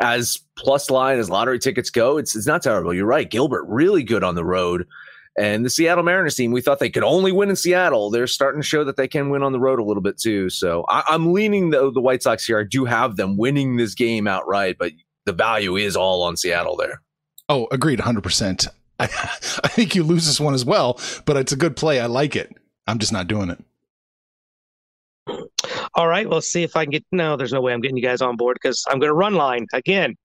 as 0.00 0.40
plus 0.56 0.90
line 0.90 1.18
as 1.18 1.30
lottery 1.30 1.58
tickets 1.58 1.90
go, 1.90 2.16
it's 2.16 2.36
it's 2.36 2.46
not 2.46 2.62
terrible. 2.62 2.94
You're 2.94 3.06
right, 3.06 3.30
Gilbert 3.30 3.64
really 3.68 4.02
good 4.02 4.24
on 4.24 4.34
the 4.34 4.44
road. 4.44 4.86
And 5.36 5.64
the 5.64 5.70
Seattle 5.70 6.04
Mariners 6.04 6.36
team, 6.36 6.52
we 6.52 6.60
thought 6.60 6.78
they 6.78 6.90
could 6.90 7.02
only 7.02 7.32
win 7.32 7.50
in 7.50 7.56
Seattle. 7.56 8.08
They're 8.08 8.28
starting 8.28 8.60
to 8.62 8.66
show 8.66 8.84
that 8.84 8.96
they 8.96 9.08
can 9.08 9.30
win 9.30 9.42
on 9.42 9.50
the 9.50 9.58
road 9.58 9.80
a 9.80 9.82
little 9.82 10.02
bit 10.02 10.16
too. 10.16 10.48
So 10.48 10.84
I, 10.88 11.02
I'm 11.08 11.32
leaning 11.32 11.70
the 11.70 11.90
the 11.90 12.00
White 12.00 12.22
Sox 12.22 12.44
here. 12.46 12.60
I 12.60 12.64
do 12.64 12.84
have 12.84 13.16
them 13.16 13.36
winning 13.36 13.76
this 13.76 13.94
game 13.94 14.28
outright, 14.28 14.76
but 14.78 14.92
the 15.26 15.32
value 15.32 15.76
is 15.76 15.96
all 15.96 16.22
on 16.22 16.36
Seattle 16.36 16.76
there. 16.76 17.00
Oh, 17.48 17.66
agreed, 17.72 17.98
100%. 17.98 18.68
I, 18.98 19.04
I 19.64 19.68
think 19.68 19.94
you 19.94 20.02
lose 20.02 20.26
this 20.26 20.40
one 20.40 20.54
as 20.54 20.64
well, 20.64 21.00
but 21.24 21.36
it's 21.36 21.52
a 21.52 21.56
good 21.56 21.76
play. 21.76 22.00
I 22.00 22.06
like 22.06 22.36
it. 22.36 22.54
I'm 22.86 22.98
just 22.98 23.12
not 23.12 23.28
doing 23.28 23.50
it. 23.50 23.58
All 25.94 26.08
right, 26.08 26.28
let's 26.28 26.48
see 26.48 26.62
if 26.62 26.76
I 26.76 26.84
can 26.84 26.90
get. 26.90 27.04
No, 27.12 27.36
there's 27.36 27.52
no 27.52 27.60
way 27.60 27.72
I'm 27.72 27.80
getting 27.80 27.96
you 27.96 28.02
guys 28.02 28.20
on 28.20 28.36
board 28.36 28.58
because 28.60 28.84
I'm 28.88 28.98
going 28.98 29.08
to 29.08 29.14
run 29.14 29.34
line 29.34 29.66
again. 29.72 30.16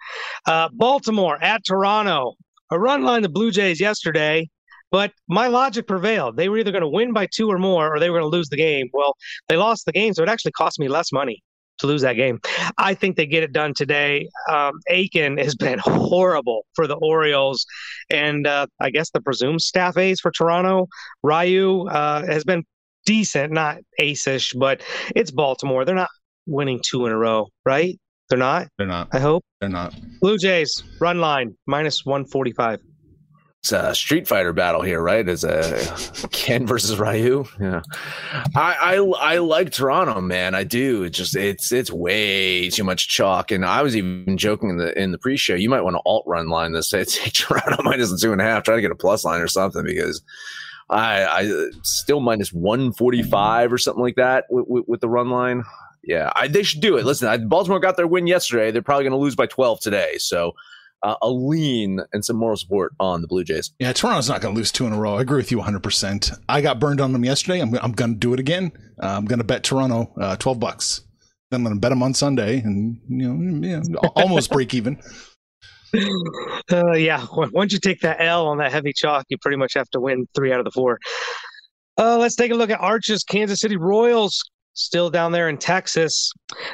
Uh, 0.45 0.69
Baltimore 0.73 1.41
at 1.41 1.63
Toronto. 1.65 2.33
A 2.71 2.77
run 2.77 3.03
line 3.03 3.23
the 3.23 3.29
Blue 3.29 3.49
Jays 3.49 3.79
yesterday, 3.79 4.47
but 4.91 5.11
my 5.27 5.47
logic 5.47 5.87
prevailed. 5.87 6.37
They 6.37 6.49
were 6.49 6.57
either 6.57 6.71
going 6.71 6.83
to 6.83 6.89
win 6.89 7.13
by 7.13 7.27
two 7.33 7.49
or 7.49 7.57
more, 7.57 7.95
or 7.95 7.99
they 7.99 8.09
were 8.09 8.19
going 8.19 8.29
to 8.29 8.35
lose 8.35 8.49
the 8.49 8.57
game. 8.57 8.89
Well, 8.93 9.15
they 9.47 9.57
lost 9.57 9.85
the 9.85 9.91
game, 9.91 10.13
so 10.13 10.21
it 10.21 10.29
actually 10.29 10.51
cost 10.51 10.79
me 10.79 10.87
less 10.87 11.11
money 11.11 11.41
to 11.79 11.87
lose 11.87 12.01
that 12.01 12.13
game. 12.13 12.39
I 12.77 12.93
think 12.93 13.15
they 13.15 13.25
get 13.25 13.43
it 13.43 13.51
done 13.51 13.73
today. 13.73 14.29
Um, 14.49 14.73
Akin 14.89 15.37
has 15.37 15.55
been 15.55 15.79
horrible 15.79 16.65
for 16.73 16.87
the 16.87 16.95
Orioles, 16.95 17.65
and 18.09 18.47
uh, 18.47 18.67
I 18.79 18.89
guess 18.89 19.09
the 19.11 19.21
presumed 19.21 19.61
staff 19.61 19.97
ace 19.97 20.19
for 20.19 20.31
Toronto, 20.31 20.87
Ryu, 21.23 21.87
uh, 21.87 22.25
has 22.25 22.43
been 22.43 22.63
decent, 23.05 23.51
not 23.51 23.77
ace-ish, 23.99 24.53
but 24.53 24.81
it's 25.15 25.31
Baltimore. 25.31 25.85
They're 25.85 25.95
not 25.95 26.09
winning 26.45 26.79
two 26.83 27.05
in 27.05 27.11
a 27.11 27.17
row, 27.17 27.47
right? 27.65 27.99
They're 28.29 28.37
not. 28.37 28.67
They're 28.77 28.85
not. 28.85 29.09
I 29.11 29.19
hope. 29.19 29.43
They're 29.59 29.69
not. 29.69 29.95
Blue 30.21 30.37
Jays 30.37 30.83
run 30.99 31.19
line 31.19 31.55
minus 31.65 32.05
one 32.05 32.25
forty-five. 32.25 32.79
It's 33.61 33.73
a 33.73 33.93
Street 33.93 34.25
Fighter 34.25 34.53
battle 34.53 34.81
here, 34.81 35.01
right? 35.01 35.27
As 35.27 35.43
a 35.43 36.27
Ken 36.31 36.65
versus 36.65 36.97
Ryu. 36.97 37.45
Yeah, 37.59 37.81
I, 38.55 38.77
I 38.79 39.33
I 39.33 39.37
like 39.39 39.71
Toronto, 39.71 40.21
man. 40.21 40.55
I 40.55 40.63
do. 40.63 41.03
It's 41.03 41.17
just 41.17 41.35
it's 41.35 41.73
it's 41.73 41.91
way 41.91 42.69
too 42.69 42.85
much 42.85 43.09
chalk. 43.09 43.51
And 43.51 43.65
I 43.65 43.81
was 43.81 43.97
even 43.97 44.37
joking 44.37 44.69
in 44.69 44.77
the 44.77 44.97
in 44.97 45.11
the 45.11 45.17
pre-show. 45.17 45.55
You 45.55 45.69
might 45.69 45.81
want 45.81 45.95
to 45.95 46.01
alt 46.05 46.23
run 46.25 46.47
line 46.47 46.71
this. 46.71 46.89
Say 46.89 47.03
take 47.03 47.33
Toronto 47.33 47.83
minus 47.83 48.11
the 48.11 48.17
two 48.17 48.31
and 48.31 48.39
a 48.39 48.45
half. 48.45 48.63
Try 48.63 48.75
to 48.75 48.81
get 48.81 48.91
a 48.91 48.95
plus 48.95 49.25
line 49.25 49.41
or 49.41 49.47
something 49.47 49.83
because. 49.83 50.21
I, 50.91 51.43
I 51.43 51.69
still 51.83 52.19
minus 52.19 52.51
145 52.51 53.71
or 53.71 53.77
something 53.77 54.01
like 54.01 54.15
that 54.15 54.45
with, 54.49 54.65
with, 54.67 54.85
with 54.87 55.01
the 55.01 55.07
run 55.07 55.29
line. 55.29 55.63
Yeah, 56.01 56.31
I, 56.35 56.47
they 56.47 56.63
should 56.63 56.81
do 56.81 56.97
it. 56.97 57.05
Listen, 57.05 57.27
I, 57.27 57.37
Baltimore 57.37 57.79
got 57.79 57.95
their 57.95 58.07
win 58.07 58.25
yesterday. 58.25 58.71
They're 58.71 58.81
probably 58.81 59.03
going 59.03 59.11
to 59.11 59.19
lose 59.19 59.35
by 59.35 59.45
12 59.45 59.81
today. 59.81 60.15
So 60.17 60.55
uh, 61.03 61.15
a 61.21 61.29
lean 61.29 62.01
and 62.13 62.23
some 62.23 62.35
moral 62.35 62.57
support 62.57 62.93
on 62.99 63.21
the 63.21 63.27
Blue 63.27 63.43
Jays. 63.43 63.71
Yeah, 63.79 63.93
Toronto's 63.93 64.29
not 64.29 64.41
going 64.41 64.53
to 64.53 64.57
lose 64.57 64.71
two 64.71 64.85
in 64.85 64.93
a 64.93 64.97
row. 64.97 65.15
I 65.15 65.21
agree 65.21 65.37
with 65.37 65.51
you 65.51 65.59
100%. 65.59 66.39
I 66.47 66.61
got 66.61 66.79
burned 66.79 67.01
on 67.01 67.13
them 67.13 67.23
yesterday. 67.23 67.61
I'm, 67.61 67.73
I'm 67.75 67.91
going 67.91 68.13
to 68.13 68.19
do 68.19 68.33
it 68.33 68.39
again. 68.39 68.71
Uh, 69.01 69.07
I'm 69.17 69.25
going 69.25 69.39
to 69.39 69.45
bet 69.45 69.63
Toronto 69.63 70.11
uh, 70.19 70.35
12 70.35 70.59
bucks. 70.59 71.01
Then 71.51 71.61
I'm 71.61 71.63
going 71.63 71.75
to 71.75 71.79
bet 71.79 71.91
them 71.91 72.03
on 72.03 72.13
Sunday 72.13 72.59
and, 72.61 72.99
you 73.07 73.33
know, 73.33 73.67
you 73.67 73.81
know 73.81 73.99
almost 74.15 74.51
break 74.51 74.73
even. 74.73 75.01
Uh, 76.71 76.93
yeah, 76.93 77.25
once 77.31 77.73
you 77.73 77.79
take 77.79 78.01
that 78.01 78.17
L 78.19 78.47
on 78.47 78.59
that 78.59 78.71
heavy 78.71 78.93
chalk, 78.93 79.25
you 79.29 79.37
pretty 79.39 79.57
much 79.57 79.73
have 79.73 79.89
to 79.89 79.99
win 79.99 80.27
three 80.35 80.53
out 80.53 80.59
of 80.59 80.65
the 80.65 80.71
four. 80.71 80.99
Uh, 81.97 82.17
let's 82.17 82.35
take 82.35 82.51
a 82.51 82.55
look 82.55 82.69
at 82.69 82.79
Arches, 82.79 83.23
Kansas 83.23 83.59
City 83.59 83.75
Royals, 83.75 84.43
still 84.79 85.09
down 85.09 85.31
there 85.31 85.49
in 85.49 85.57
Texas. 85.57 86.31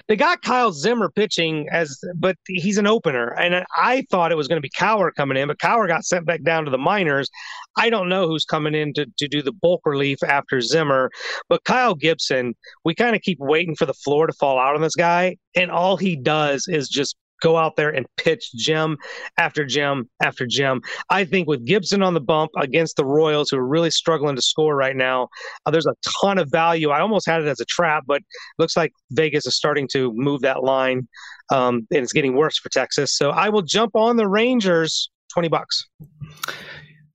They 0.07 0.15
got 0.15 0.41
Kyle 0.41 0.71
Zimmer 0.71 1.09
pitching 1.09 1.67
as, 1.71 1.99
but 2.15 2.37
he's 2.47 2.77
an 2.77 2.87
opener, 2.87 3.29
and 3.39 3.65
I 3.75 4.05
thought 4.09 4.31
it 4.31 4.37
was 4.37 4.47
going 4.47 4.57
to 4.57 4.61
be 4.61 4.71
Kowar 4.77 5.13
coming 5.13 5.37
in, 5.37 5.47
but 5.47 5.59
Kowar 5.59 5.87
got 5.87 6.05
sent 6.05 6.25
back 6.25 6.43
down 6.43 6.65
to 6.65 6.71
the 6.71 6.77
minors. 6.77 7.29
I 7.77 7.89
don't 7.89 8.09
know 8.09 8.27
who's 8.27 8.45
coming 8.45 8.73
in 8.73 8.93
to, 8.93 9.05
to 9.17 9.27
do 9.27 9.41
the 9.41 9.51
bulk 9.51 9.81
relief 9.85 10.23
after 10.23 10.61
Zimmer, 10.61 11.09
but 11.49 11.63
Kyle 11.63 11.95
Gibson, 11.95 12.55
we 12.83 12.95
kind 12.95 13.15
of 13.15 13.21
keep 13.21 13.39
waiting 13.39 13.75
for 13.75 13.85
the 13.85 13.93
floor 13.93 14.27
to 14.27 14.33
fall 14.33 14.59
out 14.59 14.75
on 14.75 14.81
this 14.81 14.95
guy, 14.95 15.37
and 15.55 15.71
all 15.71 15.97
he 15.97 16.15
does 16.15 16.67
is 16.67 16.87
just 16.87 17.15
go 17.41 17.57
out 17.57 17.75
there 17.75 17.89
and 17.89 18.05
pitch 18.17 18.51
gem 18.55 18.97
after 19.37 19.65
gem 19.65 20.09
after 20.21 20.45
gem. 20.45 20.81
I 21.09 21.25
think 21.25 21.47
with 21.47 21.65
Gibson 21.65 22.01
on 22.01 22.13
the 22.13 22.21
bump 22.21 22.51
against 22.57 22.95
the 22.95 23.05
Royals, 23.05 23.49
who 23.49 23.57
are 23.57 23.67
really 23.67 23.91
struggling 23.91 24.35
to 24.35 24.41
score 24.41 24.75
right 24.75 24.95
now, 24.95 25.29
uh, 25.65 25.71
there's 25.71 25.85
a 25.85 25.95
ton 26.21 26.37
of 26.37 26.49
value. 26.51 26.89
I 26.89 27.01
almost 27.01 27.27
had 27.27 27.41
it 27.41 27.47
as 27.47 27.59
a 27.59 27.65
trap, 27.65 28.03
but 28.07 28.21
looks 28.57 28.77
like 28.77 28.91
Vegas 29.11 29.45
is 29.45 29.55
starting 29.55 29.87
to 29.93 30.11
move 30.13 30.41
that 30.41 30.63
line, 30.63 31.07
um, 31.51 31.87
and 31.91 32.03
it's 32.03 32.13
getting 32.13 32.35
worse 32.35 32.57
for 32.57 32.69
Texas. 32.69 33.17
So 33.17 33.31
I 33.31 33.49
will 33.49 33.63
jump 33.63 33.95
on 33.95 34.17
the 34.17 34.27
Rangers. 34.27 35.09
20 35.33 35.49
bucks. 35.49 35.85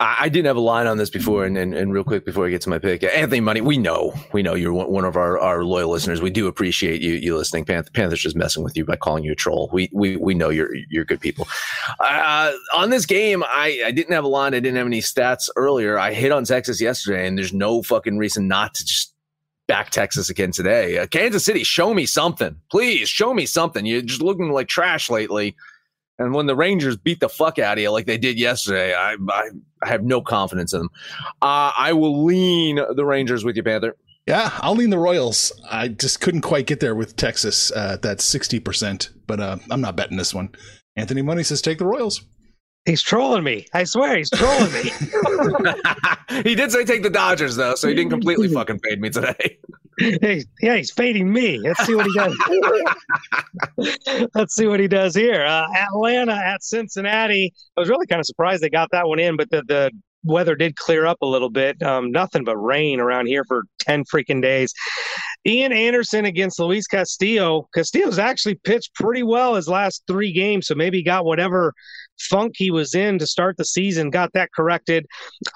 I, 0.03 0.31
didn't 0.31 0.47
have 0.47 0.57
a 0.57 0.61
line 0.61 0.87
on 0.87 0.97
this 0.97 1.11
before, 1.11 1.45
and, 1.45 1.59
and, 1.59 1.75
and 1.75 1.93
real 1.93 2.05
quick 2.05 2.25
before 2.25 2.47
I 2.47 2.51
get 2.51 2.63
to 2.63 2.71
my 2.71 2.79
pick, 2.79 3.05
Anthony 3.05 3.41
Money, 3.41 3.61
we 3.61 3.77
know, 3.77 4.15
we 4.33 4.43
know 4.43 4.55
you're 4.55 4.73
one, 4.73 5.05
of 5.05 5.15
our, 5.15 5.39
our 5.39 5.63
loyal 5.63 5.91
listeners. 5.91 6.23
We 6.23 6.31
do 6.31 6.47
appreciate 6.47 7.03
you 7.03 7.13
you 7.13 7.37
listening. 7.37 7.67
Panth- 7.67 7.93
Panthers 7.93 8.21
just 8.21 8.35
messing 8.35 8.65
with 8.65 8.77
you 8.77 8.85
by 8.87 8.97
calling 8.97 9.25
you 9.25 9.33
a 9.33 9.35
troll. 9.35 9.69
We 9.73 9.91
we, 9.93 10.17
we 10.17 10.33
know 10.33 10.49
you're 10.49 10.75
you're 10.89 11.05
good 11.05 11.21
people. 11.21 11.47
Uh, 11.99 12.53
on 12.75 12.89
this 12.89 13.05
game, 13.05 13.43
I, 13.43 13.83
I 13.85 13.91
didn't 13.91 14.15
have 14.15 14.25
a 14.25 14.29
line. 14.29 14.55
I 14.55 14.61
didn't 14.61 14.77
have 14.77 14.87
any 14.87 15.01
stats 15.01 15.51
earlier. 15.57 15.99
I 15.99 16.15
hit 16.15 16.33
on 16.33 16.45
Texas 16.45 16.81
yesterday, 16.81 17.27
and 17.27 17.37
there's 17.37 17.53
no 17.53 17.83
fucking 17.83 18.17
reason 18.17 18.49
not 18.49 18.75
to 18.75 18.85
just 18.85 19.15
back 19.67 19.91
Texas 19.91 20.31
again 20.31 20.51
today. 20.51 20.99
Uh, 20.99 21.07
Kansas 21.07 21.45
City, 21.45 21.63
show 21.63 21.93
me 21.93 22.07
something, 22.07 22.57
please. 22.71 23.09
Show 23.09 23.35
me 23.35 23.45
something. 23.47 23.85
You're 23.85 24.03
just 24.03 24.23
looking 24.23 24.51
like 24.51 24.69
trash 24.69 25.11
lately. 25.11 25.55
And 26.21 26.35
when 26.35 26.45
the 26.45 26.55
Rangers 26.55 26.99
beat 26.99 27.19
the 27.19 27.31
fuck 27.31 27.59
out 27.59 27.79
of 27.79 27.83
you 27.83 27.91
like 27.91 28.05
they 28.05 28.19
did 28.19 28.39
yesterday, 28.39 28.95
I 28.95 29.17
I, 29.31 29.51
I 29.83 29.89
have 29.89 30.05
no 30.05 30.21
confidence 30.21 30.75
in 30.75 30.81
them. 30.81 30.91
Uh, 31.41 31.73
I 31.77 31.95
will 31.95 32.25
lean 32.25 32.79
the 32.95 33.07
Rangers 33.07 33.43
with 33.43 33.57
you, 33.57 33.63
Panther. 33.63 33.97
Yeah, 34.27 34.51
I'll 34.59 34.75
lean 34.77 34.91
the 34.91 34.99
Royals. 34.99 35.51
I 35.69 35.89
just 35.89 36.21
couldn't 36.21 36.43
quite 36.43 36.67
get 36.67 36.79
there 36.81 36.95
with 36.95 37.17
Texas. 37.17 37.73
Uh, 37.73 37.97
that's 38.01 38.25
60%, 38.33 39.09
but 39.27 39.41
uh, 39.41 39.57
I'm 39.71 39.81
not 39.81 39.97
betting 39.97 40.19
this 40.19 40.35
one. 40.35 40.51
Anthony 40.95 41.23
Money 41.23 41.43
says 41.43 41.63
take 41.63 41.79
the 41.79 41.87
Royals. 41.87 42.23
He's 42.87 43.03
trolling 43.03 43.45
me. 43.45 43.67
I 43.75 43.85
swear 43.85 44.17
he's 44.17 44.31
trolling 44.31 44.73
me. 44.73 44.91
he 46.43 46.55
did 46.55 46.73
say 46.73 46.85
take 46.85 47.03
the 47.03 47.11
Dodgers 47.11 47.57
though, 47.57 47.75
so 47.75 47.89
he 47.89 47.95
didn't 47.95 48.11
completely 48.11 48.49
fucking 48.55 48.81
fade 48.81 49.01
me 49.01 49.11
today. 49.11 49.59
hey, 49.99 50.45
yeah, 50.63 50.77
he's 50.77 50.91
fading 50.91 51.31
me. 51.31 51.59
Let's 51.59 51.85
see 51.85 51.95
what 51.95 52.07
he 52.07 52.15
does. 52.15 52.35
Let's 54.35 54.55
see 54.55 54.67
what 54.67 54.81
he 54.81 54.89
does 54.89 55.15
here. 55.15 55.45
Uh, 55.45 55.67
Atlanta 55.77 56.33
at 56.35 56.63
Cincinnati. 56.63 57.53
I 57.77 57.81
was 57.81 57.91
really 57.91 58.07
kind 58.07 58.21
of 58.21 58.27
surprised 58.27 58.63
they 58.63 58.71
got 58.71 58.91
that 58.93 59.07
one 59.07 59.19
in, 59.19 59.37
but 59.37 59.51
the 59.51 59.63
the 59.69 59.91
weather 60.25 60.55
did 60.55 60.77
clear 60.77 61.07
up 61.07 61.19
a 61.23 61.27
little 61.27 61.51
bit. 61.51 61.83
Um, 61.83 62.11
nothing 62.11 62.45
but 62.45 62.57
rain 62.57 63.01
around 63.01 63.27
here 63.27 63.45
for 63.45 63.65
10 63.81 64.05
freaking 64.05 64.43
days. 64.43 64.73
Ian 65.47 65.73
Anderson 65.73 66.27
against 66.27 66.61
Luis 66.61 66.87
Castillo. 66.87 67.69
Castillo's 67.75 68.19
actually 68.19 68.57
pitched 68.57 68.95
pretty 68.95 69.23
well 69.23 69.55
his 69.55 69.69
last 69.69 70.03
three 70.07 70.33
games, 70.33 70.67
so 70.67 70.75
maybe 70.75 70.99
he 70.99 71.03
got 71.03 71.25
whatever 71.25 71.73
funk 72.21 72.55
he 72.57 72.71
was 72.71 72.95
in 72.95 73.19
to 73.19 73.27
start 73.27 73.57
the 73.57 73.65
season, 73.65 74.11
got 74.11 74.33
that 74.35 74.51
corrected. 74.55 75.07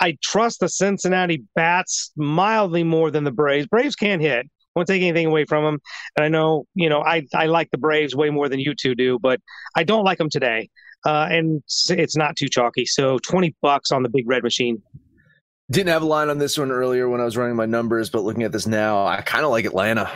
I 0.01 0.17
trust 0.23 0.61
the 0.61 0.69
Cincinnati 0.69 1.43
bats 1.55 2.13
mildly 2.17 2.85
more 2.85 3.11
than 3.11 3.25
the 3.25 3.33
Braves. 3.33 3.67
Braves 3.67 3.97
can't 3.97 4.23
hit. 4.23 4.49
Won't 4.75 4.89
take 4.89 5.03
anything 5.03 5.27
away 5.27 5.45
from 5.45 5.65
them. 5.65 5.79
And 6.17 6.25
I 6.25 6.29
know, 6.29 6.67
you 6.75 6.89
know, 6.89 7.01
I, 7.01 7.27
I 7.33 7.47
like 7.47 7.71
the 7.71 7.79
Braves 7.79 8.17
way 8.17 8.31
more 8.31 8.49
than 8.49 8.59
you 8.59 8.75
two 8.75 8.95
do, 8.95 9.19
but 9.21 9.41
I 9.77 9.85
don't 9.85 10.05
like 10.05 10.19
them 10.19 10.31
today 10.31 10.69
uh, 11.05 11.29
and 11.31 11.63
it's 11.89 12.17
not 12.17 12.37
too 12.37 12.49
chalky. 12.49 12.87
So 12.87 13.19
twenty 13.19 13.55
bucks 13.63 13.91
on 13.91 14.03
the 14.03 14.09
big 14.09 14.29
red 14.29 14.43
machine. 14.43 14.83
Didn't 15.71 15.89
have 15.89 16.03
a 16.03 16.07
line 16.07 16.29
on 16.29 16.39
this 16.39 16.59
one 16.59 16.71
earlier 16.71 17.09
when 17.09 17.21
I 17.21 17.25
was 17.25 17.37
running 17.37 17.57
my 17.57 17.65
numbers, 17.65 18.11
but 18.11 18.23
looking 18.23 18.43
at 18.43 18.53
this 18.53 18.67
now, 18.67 19.07
I 19.07 19.23
kind 19.23 19.45
of 19.45 19.51
like 19.51 19.65
Atlanta. 19.65 20.11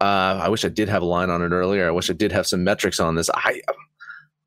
Uh, 0.00 0.40
I 0.40 0.48
wish 0.48 0.64
I 0.64 0.68
did 0.68 0.88
have 0.88 1.02
a 1.02 1.06
line 1.06 1.28
on 1.28 1.42
it 1.42 1.50
earlier. 1.50 1.88
I 1.88 1.90
wish 1.90 2.08
I 2.08 2.12
did 2.12 2.30
have 2.30 2.46
some 2.46 2.62
metrics 2.62 3.00
on 3.00 3.16
this. 3.16 3.28
I 3.34 3.60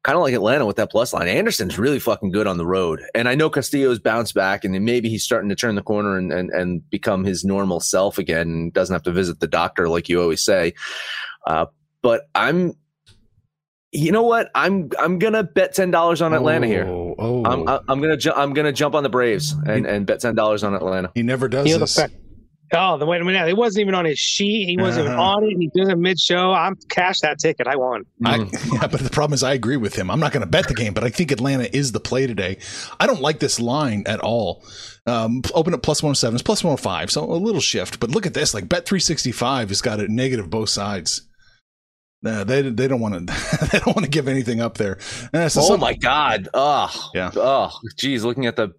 kind 0.06 0.15
of 0.15 0.22
like 0.22 0.36
Atlanta 0.36 0.68
with 0.68 0.76
that 0.76 0.91
plus 0.91 1.13
line. 1.13 1.28
Anderson's 1.28 1.80
really 1.80 1.98
fucking 1.98 2.30
good 2.30 2.46
on 2.46 2.60
the 2.60 2.65
road, 2.65 3.02
and 3.15 3.28
I 3.28 3.34
know 3.34 3.50
Castillo's 3.50 3.98
bounced 3.98 4.36
back, 4.36 4.63
and 4.63 4.80
maybe 4.86 5.10
he's 5.10 5.24
starting 5.24 5.50
to 5.50 5.56
turn 5.56 5.74
the 5.74 5.82
corner 5.82 6.15
and 6.15 6.32
and, 6.32 6.52
and 6.52 6.88
become 6.91 7.24
his 7.24 7.44
normal 7.44 7.80
self 7.80 8.20
again, 8.20 8.48
and 8.48 8.74
doesn't 8.74 8.94
have 8.94 9.04
to 9.04 9.12
visit 9.12 9.39
the 9.39 9.48
doctor 9.48 9.89
like 9.89 10.08
you 10.08 10.22
always 10.22 10.46
say. 10.46 10.76
Uh, 11.48 11.65
but 12.04 12.30
I'm 12.36 12.76
you 13.91 14.12
know 14.12 14.24
what? 14.24 14.52
I'm 14.54 14.91
I'm 15.00 15.18
gonna 15.18 15.44
bet 15.44 15.74
ten 15.74 15.89
dollars 15.89 16.22
on 16.22 16.34
Atlanta 16.34 16.68
oh, 16.68 16.70
here. 16.70 16.86
Oh, 16.88 17.44
I'm 17.44 17.68
I'm 17.89 18.00
gonna 18.00 18.18
ju- 18.18 18.34
I'm 18.36 18.54
gonna 18.54 18.74
jump 18.74 18.94
on 18.94 19.02
the 19.02 19.10
Braves 19.10 19.54
and, 19.65 19.88
and 19.88 20.06
bet 20.06 20.20
ten 20.20 20.36
dollars 20.36 20.63
on 20.63 20.76
Atlanta. 20.76 21.12
He 21.15 21.24
never 21.24 21.48
does 21.48 21.68
you 21.68 21.80
this. 21.80 21.98
Oh, 22.73 22.97
the 22.97 23.06
wait 23.06 23.21
a 23.21 23.25
minute! 23.25 23.47
It 23.47 23.56
wasn't 23.58 23.82
even 23.82 23.95
on 23.95 24.06
his 24.06 24.17
sheet. 24.17 24.67
He 24.67 24.78
wasn't 24.78 25.08
uh-huh. 25.08 25.21
on 25.21 25.43
it. 25.43 25.56
He 25.58 25.69
did 25.73 25.88
it 25.88 25.97
mid-show. 25.97 26.51
I'm 26.51 26.75
cash 26.89 27.19
that 27.21 27.38
ticket. 27.38 27.67
I 27.67 27.75
won. 27.75 28.06
I, 28.25 28.39
mm. 28.39 28.73
yeah, 28.82 28.88
but 28.88 29.01
the 29.01 29.10
problem 29.10 29.34
is, 29.34 29.43
I 29.43 29.54
agree 29.54 29.78
with 29.78 29.95
him. 29.95 30.10
I'm 30.10 30.19
not 30.19 30.32
going 30.32 30.41
to 30.41 30.49
bet 30.49 30.67
the 30.67 30.73
game, 30.73 30.93
but 30.93 31.04
I 31.04 31.10
think 31.10 31.32
Atlanta 31.32 31.73
is 31.75 31.91
the 31.91 31.99
play 31.99 32.25
today. 32.25 32.58
I 32.99 33.08
don't 33.08 33.21
like 33.21 33.39
this 33.39 33.60
line 33.60 34.04
at 34.08 34.19
all. 34.19 34.63
Um, 35.06 35.43
open 35.54 35.73
at 35.73 35.84
plus 35.84 36.01
107, 36.01 36.36
it's 36.36 36.41
plus 36.41 36.63
105, 36.63 37.12
so 37.12 37.23
a 37.23 37.34
little 37.36 37.62
shift. 37.62 37.99
But 37.99 38.10
look 38.10 38.25
at 38.25 38.34
this, 38.34 38.54
like 38.54 38.67
bet 38.67 38.88
365 38.88 39.69
has 39.69 39.82
got 39.82 39.99
a 39.99 40.12
negative 40.12 40.49
both 40.49 40.69
sides. 40.69 41.28
No, 42.23 42.43
they 42.43 42.63
they 42.63 42.88
don't 42.88 43.01
want 43.01 43.28
to 43.28 43.67
they 43.71 43.78
don't 43.78 43.95
want 43.95 44.04
to 44.04 44.10
give 44.10 44.28
anything 44.28 44.60
up 44.60 44.78
there. 44.78 44.97
Uh, 45.32 45.47
so 45.47 45.62
oh 45.62 45.67
some, 45.67 45.80
my 45.80 45.93
god! 45.93 46.49
Oh 46.56 47.12
yeah. 47.13 47.30
Oh, 47.36 47.71
geez, 47.97 48.25
looking 48.25 48.47
at 48.47 48.56
the 48.56 48.69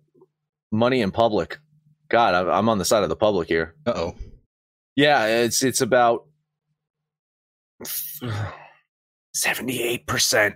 money 0.72 1.00
in 1.00 1.12
public. 1.12 1.58
God, 2.08 2.34
I'm 2.48 2.68
on 2.68 2.78
the 2.78 2.84
side 2.84 3.02
of 3.02 3.08
the 3.08 3.16
public 3.16 3.48
here. 3.48 3.74
Uh 3.86 3.92
oh. 3.94 4.14
Yeah, 4.94 5.26
it's 5.26 5.62
it's 5.62 5.80
about 5.80 6.26
seventy 9.34 9.82
eight 9.82 10.06
percent 10.06 10.54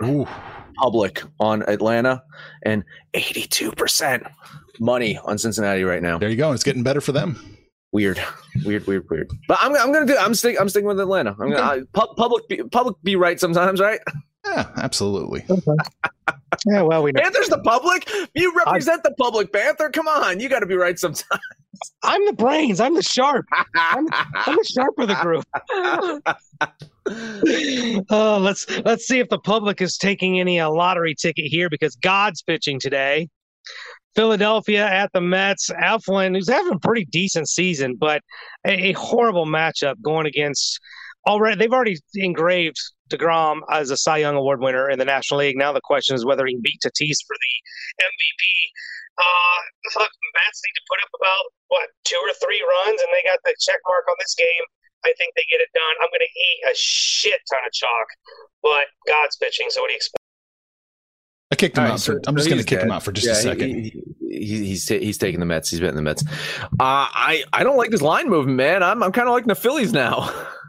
public 0.76 1.22
on 1.38 1.62
Atlanta 1.68 2.22
and 2.64 2.84
eighty 3.14 3.46
two 3.46 3.72
percent 3.72 4.24
money 4.78 5.18
on 5.18 5.36
Cincinnati 5.38 5.84
right 5.84 6.02
now. 6.02 6.18
There 6.18 6.30
you 6.30 6.36
go. 6.36 6.52
It's 6.52 6.64
getting 6.64 6.82
better 6.82 7.00
for 7.00 7.12
them 7.12 7.58
weird, 7.92 8.22
weird, 8.64 8.86
weird, 8.86 9.08
weird. 9.10 9.30
But 9.48 9.58
I'm 9.60 9.74
I'm 9.76 9.92
gonna 9.92 10.06
do. 10.06 10.16
I'm 10.16 10.34
sticking. 10.34 10.60
I'm 10.60 10.68
sticking 10.68 10.86
with 10.86 11.00
Atlanta. 11.00 11.36
I'm 11.40 11.50
gonna 11.50 11.72
okay. 11.72 11.84
pu- 11.92 12.14
public 12.16 12.48
be, 12.48 12.62
public 12.64 12.96
be 13.02 13.16
right 13.16 13.38
sometimes, 13.38 13.80
right? 13.80 14.00
Yeah, 14.44 14.70
absolutely. 14.76 15.44
yeah, 16.66 16.83
well, 16.83 17.03
we 17.03 17.12
know. 17.12 17.20
Panther's 17.20 17.48
the 17.48 17.61
public. 17.61 18.09
You 18.35 18.55
represent 18.57 19.00
I, 19.05 19.11
the 19.11 19.14
public, 19.16 19.53
Panther. 19.53 19.90
Come 19.90 20.09
on, 20.09 20.40
you 20.40 20.48
got 20.48 20.61
to 20.61 20.66
be 20.66 20.76
right 20.76 20.98
sometimes. 20.98 21.40
I'm 22.03 22.24
the 22.26 22.33
brains. 22.33 22.81
I'm 22.81 22.94
the 22.94 23.03
sharp. 23.03 23.46
I'm, 23.76 24.07
I'm 24.35 24.57
the 24.57 24.64
sharp 24.64 24.98
of 24.98 25.09
the 25.09 25.14
group. 25.16 25.44
oh, 28.11 28.38
let's 28.38 28.68
let's 28.85 29.07
see 29.07 29.18
if 29.18 29.29
the 29.29 29.38
public 29.38 29.81
is 29.81 29.96
taking 29.96 30.40
any 30.40 30.61
uh, 30.61 30.70
lottery 30.70 31.14
ticket 31.14 31.46
here 31.46 31.68
because 31.70 31.96
God's 31.96 32.42
pitching 32.42 32.81
today. 32.81 33.29
Philadelphia 34.16 34.87
at 34.87 35.12
the 35.12 35.20
Mets. 35.20 35.70
Eflin, 35.70 36.35
who's 36.35 36.48
having 36.48 36.74
a 36.74 36.79
pretty 36.79 37.05
decent 37.07 37.48
season, 37.48 37.96
but 37.96 38.22
a, 38.66 38.88
a 38.88 38.92
horrible 38.92 39.46
matchup 39.46 39.94
going 40.03 40.26
against 40.26 40.81
already. 41.26 41.57
They've 41.57 41.72
already 41.72 41.98
engraved 42.14 42.79
DeGrom 43.10 43.60
as 43.70 43.90
a 43.90 43.96
Cy 43.96 44.18
Young 44.18 44.36
Award 44.36 44.60
winner 44.60 44.88
in 44.88 44.98
the 44.98 45.04
National 45.04 45.40
League. 45.40 45.56
Now 45.56 45.72
the 45.72 45.82
question 45.82 46.14
is 46.14 46.24
whether 46.24 46.46
he 46.46 46.54
can 46.54 46.62
beat 46.62 46.80
Tatis 46.80 47.20
for 47.26 47.36
the 47.36 47.54
MVP. 48.00 48.42
Uh, 49.18 49.58
look, 50.00 50.10
Mets 50.34 50.62
need 50.64 50.76
to 50.78 50.84
put 50.88 50.98
up 51.02 51.12
about 51.12 51.44
what 51.68 51.88
two 52.04 52.20
or 52.22 52.32
three 52.40 52.62
runs, 52.62 53.00
and 53.00 53.10
they 53.12 53.22
got 53.28 53.38
the 53.44 53.54
check 53.60 53.80
mark 53.86 54.08
on 54.08 54.16
this 54.18 54.34
game. 54.34 54.64
I 55.04 55.12
think 55.16 55.34
they 55.34 55.44
get 55.50 55.60
it 55.60 55.68
done. 55.74 55.94
I'm 56.00 56.08
going 56.08 56.24
to 56.24 56.32
eat 56.32 56.72
a 56.72 56.74
shit 56.76 57.40
ton 57.50 57.60
of 57.66 57.72
chalk, 57.72 58.08
but 58.62 58.86
God's 59.06 59.36
pitching. 59.36 59.66
So 59.70 59.80
what 59.80 59.88
do 59.88 59.92
you 59.94 59.96
expect? 59.96 60.20
I 61.52 61.56
kicked 61.56 61.76
him 61.76 61.84
out. 61.84 62.00
So, 62.00 62.14
for, 62.14 62.20
I'm 62.26 62.36
just 62.36 62.48
going 62.48 62.60
to 62.60 62.66
kick 62.66 62.78
dead. 62.78 62.86
him 62.86 62.92
out 62.92 63.02
for 63.02 63.12
just 63.12 63.26
yeah, 63.26 63.32
a 63.32 63.36
second. 63.36 63.68
He, 63.68 64.02
he, 64.28 64.64
he's 64.66 64.88
he's 64.88 65.18
taking 65.18 65.40
the 65.40 65.46
Mets. 65.46 65.70
He's 65.70 65.80
betting 65.80 65.96
the 65.96 66.02
Mets. 66.02 66.22
Uh, 66.62 66.68
I 66.78 67.44
I 67.52 67.64
don't 67.64 67.76
like 67.76 67.90
this 67.90 68.02
line 68.02 68.28
movement, 68.28 68.56
man. 68.56 68.82
I'm 68.82 69.02
I'm 69.02 69.12
kind 69.12 69.26
of 69.26 69.32
liking 69.32 69.48
the 69.48 69.54
Phillies 69.54 69.92
now. 69.92 70.30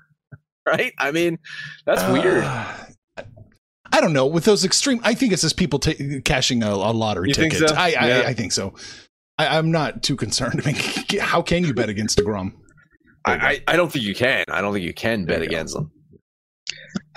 right? 0.67 0.93
I 0.97 1.11
mean, 1.11 1.39
that's 1.85 2.01
uh, 2.01 2.11
weird. 2.11 2.43
I 3.93 3.99
don't 3.99 4.13
know. 4.13 4.25
With 4.25 4.45
those 4.45 4.63
extreme, 4.63 5.01
I 5.03 5.13
think 5.13 5.33
it's 5.33 5.41
just 5.41 5.57
people 5.57 5.79
t- 5.79 6.21
cashing 6.21 6.63
a, 6.63 6.69
a 6.69 6.93
lottery 6.93 7.29
you 7.29 7.33
ticket. 7.33 7.69
So? 7.69 7.75
I, 7.75 7.87
I, 7.87 8.07
yeah. 8.07 8.23
I 8.25 8.33
think 8.33 8.51
so. 8.51 8.73
I, 9.37 9.57
am 9.57 9.71
not 9.71 10.03
too 10.03 10.15
concerned. 10.15 10.61
I 10.65 10.71
mean, 10.71 11.19
how 11.19 11.41
can 11.41 11.65
you 11.65 11.73
bet 11.73 11.89
against 11.89 12.17
Degrom? 12.17 12.53
I, 13.25 13.33
I, 13.33 13.63
I 13.67 13.75
don't 13.75 13.91
think 13.91 14.05
you 14.05 14.15
can. 14.15 14.45
I 14.49 14.61
don't 14.61 14.73
think 14.73 14.85
you 14.85 14.93
can 14.93 15.25
bet 15.25 15.41
against 15.41 15.75
them. 15.75 15.91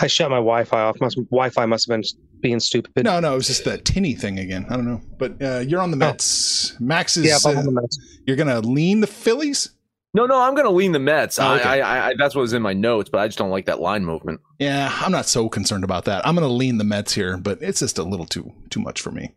I 0.01 0.07
shut 0.09 0.31
my 0.31 0.37
Wi-Fi 0.37 0.81
off. 0.81 1.01
Must 1.01 1.17
Wi-Fi 1.17 1.67
must 1.67 1.89
have 1.89 1.97
been 1.97 2.05
being 2.41 2.61
stupid. 2.61 3.05
No, 3.05 3.21
no, 3.21 3.33
it 3.33 3.37
was 3.37 3.47
just 3.47 3.65
that 3.65 3.85
tinny 3.85 4.15
thing 4.15 4.39
again. 4.39 4.67
I 4.69 4.77
don't 4.77 4.85
know, 4.85 5.01
but 5.19 5.41
uh, 5.43 5.61
you're 5.61 5.81
on 5.81 5.91
the 5.91 5.97
oh. 5.97 6.01
Mets. 6.01 6.73
Oh. 6.73 6.77
Max 6.81 7.17
is. 7.17 7.27
Yeah, 7.27 7.39
I'm 7.51 7.59
on 7.59 7.65
the 7.65 7.73
Mets. 7.73 7.99
You're 8.27 8.37
gonna 8.37 8.61
lean 8.61 9.01
the 9.01 9.07
Phillies. 9.07 9.71
No, 10.15 10.27
no, 10.27 10.41
I'm 10.41 10.55
gonna 10.55 10.71
lean 10.71 10.93
the 10.93 11.01
Mets. 11.01 11.41
Oh, 11.41 11.55
okay. 11.55 11.81
I, 11.81 11.81
I, 11.81 12.09
I, 12.09 12.15
that's 12.17 12.37
what 12.37 12.43
was 12.43 12.53
in 12.53 12.63
my 12.63 12.73
notes, 12.73 13.11
but 13.11 13.19
I 13.19 13.27
just 13.27 13.37
don't 13.37 13.51
like 13.51 13.67
that 13.67 13.81
line 13.81 14.05
movement. 14.05 14.41
Yeah, 14.61 14.97
I'm 15.01 15.11
not 15.11 15.27
so 15.27 15.49
concerned 15.49 15.83
about 15.83 16.05
that. 16.05 16.25
I'm 16.27 16.37
gonna 16.37 16.47
lean 16.47 16.79
the 16.79 16.85
Mets 16.85 17.13
here, 17.13 17.37
but 17.37 17.61
it's 17.61 17.81
just 17.81 17.99
a 17.99 18.05
little 18.05 18.27
too 18.27 18.53
too 18.71 18.81
much 18.81 19.01
for 19.01 19.11
me. 19.11 19.35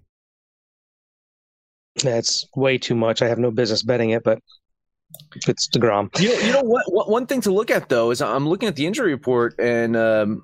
That's 2.04 2.46
way 2.56 2.78
too 2.78 2.94
much. 2.94 3.24
I 3.24 3.28
have 3.28 3.40
no 3.40 3.50
business 3.50 3.82
betting 3.82 4.12
it, 4.12 4.24
but 4.24 4.40
it's 5.48 5.68
Degrom. 5.68 6.10
You 6.20 6.30
know, 6.30 6.40
you 6.42 6.54
know 6.54 6.62
what, 6.62 6.84
what? 6.94 7.10
One 7.10 7.26
thing 7.26 7.42
to 7.42 7.52
look 7.52 7.72
at 7.72 7.90
though 7.90 8.12
is 8.12 8.22
I'm 8.22 8.48
looking 8.48 8.70
at 8.70 8.76
the 8.76 8.86
injury 8.86 9.12
report, 9.12 9.56
and 9.60 9.98
um, 9.98 10.44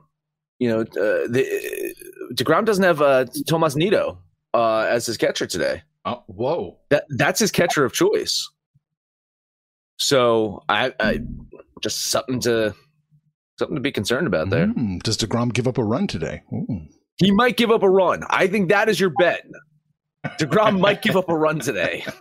you 0.57 0.67
know, 0.67 0.81
uh, 0.81 1.27
the, 1.29 1.95
Degrom 2.33 2.65
doesn't 2.65 2.83
have 2.83 3.03
uh, 3.03 3.25
Tomas 3.47 3.75
Nido 3.75 4.17
uh, 4.55 4.87
as 4.89 5.05
his 5.05 5.17
catcher 5.17 5.45
today. 5.45 5.83
Oh, 6.05 6.23
whoa! 6.25 6.79
That 6.89 7.05
that's 7.17 7.39
his 7.39 7.51
catcher 7.51 7.85
of 7.85 7.93
choice. 7.93 8.49
So 9.97 10.63
I, 10.69 10.93
I 10.99 11.19
just 11.81 12.07
something 12.07 12.39
to 12.41 12.73
something 13.59 13.75
to 13.75 13.81
be 13.81 13.91
concerned 13.91 14.27
about 14.27 14.49
there. 14.49 14.67
Mm, 14.67 15.01
does 15.03 15.17
Degrom 15.17 15.53
give 15.53 15.67
up 15.67 15.77
a 15.77 15.83
run 15.83 16.07
today? 16.07 16.41
Ooh. 16.51 16.81
He 17.17 17.31
might 17.31 17.57
give 17.57 17.71
up 17.71 17.83
a 17.83 17.89
run. 17.89 18.23
I 18.29 18.47
think 18.47 18.69
that 18.69 18.89
is 18.89 18.99
your 18.99 19.11
bet. 19.11 19.45
Degrom 20.39 20.79
might 20.79 21.01
give 21.01 21.15
up 21.15 21.29
a 21.29 21.35
run 21.35 21.59
today. 21.59 22.05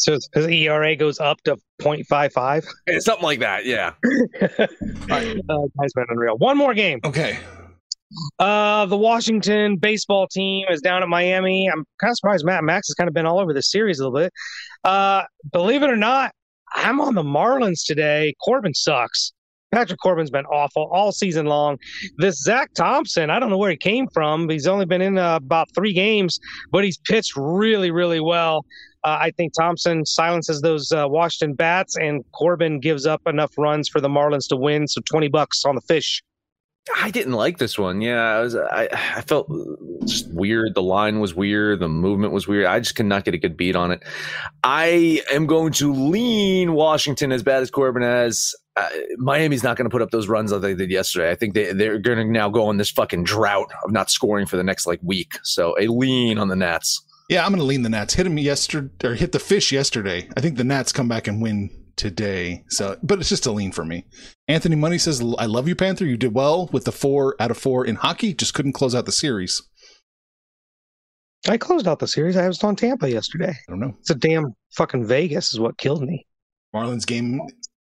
So 0.00 0.16
his 0.32 0.46
ERA 0.46 0.94
goes 0.94 1.18
up 1.18 1.42
to 1.42 1.56
0.55? 1.82 2.64
something 3.00 3.24
like 3.24 3.40
that, 3.40 3.66
yeah. 3.66 3.94
right. 5.08 5.36
uh, 5.48 5.58
guy's 5.76 5.92
been 5.92 6.04
unreal. 6.08 6.38
One 6.38 6.56
more 6.56 6.72
game. 6.72 7.00
Okay. 7.04 7.36
Uh, 8.38 8.86
the 8.86 8.96
Washington 8.96 9.76
baseball 9.76 10.28
team 10.28 10.66
is 10.70 10.80
down 10.80 11.02
at 11.02 11.08
Miami. 11.08 11.68
I'm 11.68 11.84
kind 12.00 12.12
of 12.12 12.16
surprised 12.16 12.44
Matt 12.44 12.62
Max 12.62 12.86
has 12.88 12.94
kind 12.94 13.08
of 13.08 13.14
been 13.14 13.26
all 13.26 13.40
over 13.40 13.52
the 13.52 13.60
series 13.60 13.98
a 13.98 14.04
little 14.04 14.16
bit. 14.16 14.32
Uh, 14.84 15.24
believe 15.52 15.82
it 15.82 15.90
or 15.90 15.96
not, 15.96 16.32
I'm 16.74 17.00
on 17.00 17.14
the 17.14 17.22
Marlins 17.22 17.84
today. 17.84 18.34
Corbin 18.44 18.74
sucks. 18.74 19.32
Patrick 19.72 20.00
Corbin's 20.00 20.30
been 20.30 20.46
awful 20.46 20.88
all 20.90 21.12
season 21.12 21.46
long. 21.46 21.78
This 22.16 22.40
Zach 22.42 22.72
Thompson, 22.74 23.28
I 23.28 23.38
don't 23.38 23.50
know 23.50 23.58
where 23.58 23.70
he 23.70 23.76
came 23.76 24.06
from. 24.08 24.48
He's 24.48 24.66
only 24.66 24.86
been 24.86 25.02
in 25.02 25.18
uh, 25.18 25.36
about 25.36 25.68
three 25.74 25.92
games, 25.92 26.40
but 26.70 26.84
he's 26.84 26.98
pitched 26.98 27.34
really, 27.36 27.90
really 27.90 28.20
well. 28.20 28.64
Uh, 29.04 29.18
I 29.20 29.30
think 29.36 29.52
Thompson 29.52 30.06
silences 30.06 30.62
those 30.62 30.90
uh, 30.90 31.06
Washington 31.06 31.54
bats, 31.54 31.96
and 31.96 32.24
Corbin 32.32 32.80
gives 32.80 33.06
up 33.06 33.20
enough 33.26 33.52
runs 33.58 33.88
for 33.88 34.00
the 34.00 34.08
Marlins 34.08 34.48
to 34.48 34.56
win. 34.56 34.88
So 34.88 35.00
twenty 35.02 35.28
bucks 35.28 35.64
on 35.64 35.74
the 35.74 35.82
fish. 35.82 36.22
I 36.96 37.10
didn't 37.10 37.32
like 37.32 37.58
this 37.58 37.78
one. 37.78 38.00
Yeah, 38.00 38.20
I 38.20 38.40
was. 38.40 38.56
I 38.56 38.88
I 39.16 39.20
felt 39.22 39.48
just 40.06 40.32
weird. 40.32 40.74
The 40.74 40.82
line 40.82 41.20
was 41.20 41.34
weird. 41.34 41.80
The 41.80 41.88
movement 41.88 42.32
was 42.32 42.46
weird. 42.46 42.66
I 42.66 42.80
just 42.80 42.96
could 42.96 43.06
not 43.06 43.24
get 43.24 43.34
a 43.34 43.38
good 43.38 43.56
beat 43.56 43.76
on 43.76 43.90
it. 43.90 44.02
I 44.64 45.22
am 45.32 45.46
going 45.46 45.72
to 45.74 45.92
lean 45.92 46.72
Washington 46.72 47.32
as 47.32 47.42
bad 47.42 47.62
as 47.62 47.70
Corbin 47.70 48.02
as. 48.02 48.54
Uh, 48.76 48.88
Miami's 49.16 49.64
not 49.64 49.76
going 49.76 49.86
to 49.86 49.90
put 49.90 50.02
up 50.02 50.10
those 50.10 50.28
runs 50.28 50.52
that 50.52 50.60
they 50.60 50.74
did 50.74 50.90
yesterday. 50.90 51.30
I 51.30 51.34
think 51.34 51.54
they 51.54 51.72
they're 51.72 51.98
going 51.98 52.18
to 52.18 52.24
now 52.24 52.48
go 52.48 52.66
on 52.66 52.76
this 52.76 52.90
fucking 52.90 53.24
drought 53.24 53.72
of 53.84 53.90
not 53.90 54.10
scoring 54.10 54.46
for 54.46 54.56
the 54.56 54.62
next 54.62 54.86
like 54.86 55.00
week. 55.02 55.32
So 55.42 55.74
a 55.80 55.88
lean 55.88 56.38
on 56.38 56.48
the 56.48 56.56
Nats. 56.56 57.02
Yeah, 57.28 57.44
I'm 57.44 57.50
going 57.50 57.58
to 57.60 57.64
lean 57.64 57.82
the 57.82 57.90
Nats. 57.90 58.14
Hit 58.14 58.26
him 58.26 58.38
yesterday, 58.38 58.88
or 59.04 59.14
hit 59.14 59.32
the 59.32 59.38
fish 59.38 59.72
yesterday. 59.72 60.28
I 60.36 60.40
think 60.40 60.56
the 60.56 60.64
Nats 60.64 60.92
come 60.92 61.08
back 61.08 61.26
and 61.26 61.42
win 61.42 61.70
today. 61.98 62.64
So, 62.68 62.96
but 63.02 63.18
it's 63.18 63.28
just 63.28 63.46
a 63.46 63.52
lean 63.52 63.72
for 63.72 63.84
me. 63.84 64.06
Anthony 64.46 64.76
Money 64.76 64.98
says, 64.98 65.20
"I 65.38 65.46
love 65.46 65.68
you, 65.68 65.74
Panther. 65.74 66.06
You 66.06 66.16
did 66.16 66.34
well 66.34 66.68
with 66.72 66.84
the 66.84 66.92
four 66.92 67.36
out 67.38 67.50
of 67.50 67.58
four 67.58 67.84
in 67.84 67.96
hockey. 67.96 68.32
Just 68.32 68.54
couldn't 68.54 68.72
close 68.72 68.94
out 68.94 69.04
the 69.04 69.12
series." 69.12 69.60
I 71.48 71.56
closed 71.56 71.86
out 71.86 71.98
the 71.98 72.08
series. 72.08 72.36
I 72.36 72.48
was 72.48 72.62
on 72.64 72.74
Tampa 72.76 73.10
yesterday. 73.10 73.50
I 73.50 73.70
don't 73.70 73.80
know. 73.80 73.94
It's 74.00 74.10
a 74.10 74.14
damn 74.14 74.54
fucking 74.76 75.06
Vegas 75.06 75.52
is 75.52 75.60
what 75.60 75.78
killed 75.78 76.02
me. 76.02 76.26
Marlins 76.74 77.06
game 77.06 77.40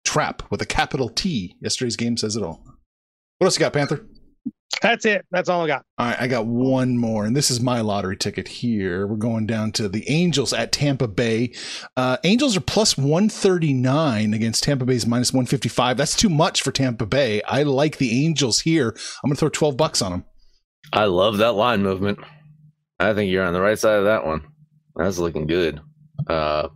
trap 0.04 0.42
with 0.50 0.62
a 0.62 0.66
capital 0.66 1.08
T. 1.08 1.56
Yesterday's 1.60 1.96
game 1.96 2.16
says 2.16 2.34
it 2.36 2.42
all. 2.42 2.64
What 3.38 3.46
else 3.46 3.56
you 3.56 3.60
got, 3.60 3.72
Panther? 3.72 4.06
That's 4.80 5.04
it. 5.04 5.26
That's 5.30 5.48
all 5.48 5.62
I 5.62 5.66
got. 5.66 5.84
All 5.98 6.06
right, 6.06 6.20
I 6.20 6.26
got 6.26 6.46
one 6.46 6.96
more, 6.96 7.24
and 7.24 7.36
this 7.36 7.50
is 7.50 7.60
my 7.60 7.80
lottery 7.80 8.16
ticket 8.16 8.48
here. 8.48 9.06
We're 9.06 9.16
going 9.16 9.46
down 9.46 9.72
to 9.72 9.88
the 9.88 10.08
Angels 10.08 10.52
at 10.52 10.72
Tampa 10.72 11.08
Bay. 11.08 11.52
Uh, 11.96 12.16
Angels 12.24 12.56
are 12.56 12.60
plus 12.62 12.96
139 12.96 14.34
against 14.34 14.64
Tampa 14.64 14.84
Bay's 14.84 15.06
minus 15.06 15.32
155. 15.32 15.96
That's 15.96 16.16
too 16.16 16.28
much 16.28 16.62
for 16.62 16.72
Tampa 16.72 17.06
Bay. 17.06 17.42
I 17.42 17.62
like 17.62 17.98
the 17.98 18.24
Angels 18.24 18.60
here. 18.60 18.88
I'm 19.22 19.28
going 19.28 19.36
to 19.36 19.40
throw 19.40 19.48
12 19.50 19.76
bucks 19.76 20.02
on 20.02 20.12
them. 20.12 20.24
I 20.92 21.04
love 21.04 21.38
that 21.38 21.52
line 21.52 21.82
movement. 21.82 22.18
I 22.98 23.14
think 23.14 23.30
you're 23.30 23.44
on 23.44 23.52
the 23.52 23.60
right 23.60 23.78
side 23.78 23.98
of 23.98 24.04
that 24.04 24.26
one. 24.26 24.42
That's 24.96 25.18
looking 25.18 25.46
good. 25.46 25.80
Uh, 26.28 26.68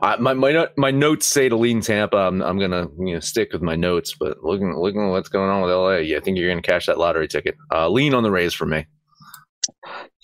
I, 0.00 0.16
my 0.16 0.34
my 0.34 0.68
my 0.76 0.90
notes 0.90 1.26
say 1.26 1.48
to 1.48 1.56
lean 1.56 1.80
Tampa. 1.80 2.16
I'm 2.16 2.42
I'm 2.42 2.58
gonna 2.58 2.88
you 2.98 3.14
know 3.14 3.20
stick 3.20 3.52
with 3.52 3.62
my 3.62 3.76
notes, 3.76 4.14
but 4.18 4.42
looking 4.42 4.76
looking 4.76 5.02
at 5.02 5.10
what's 5.10 5.28
going 5.28 5.50
on 5.50 5.62
with 5.62 5.70
LA, 5.70 5.96
yeah, 5.96 6.18
I 6.18 6.20
think 6.20 6.38
you're 6.38 6.50
gonna 6.50 6.62
cash 6.62 6.86
that 6.86 6.98
lottery 6.98 7.28
ticket. 7.28 7.56
Uh, 7.72 7.88
lean 7.88 8.14
on 8.14 8.22
the 8.22 8.30
Rays 8.30 8.54
for 8.54 8.66
me. 8.66 8.86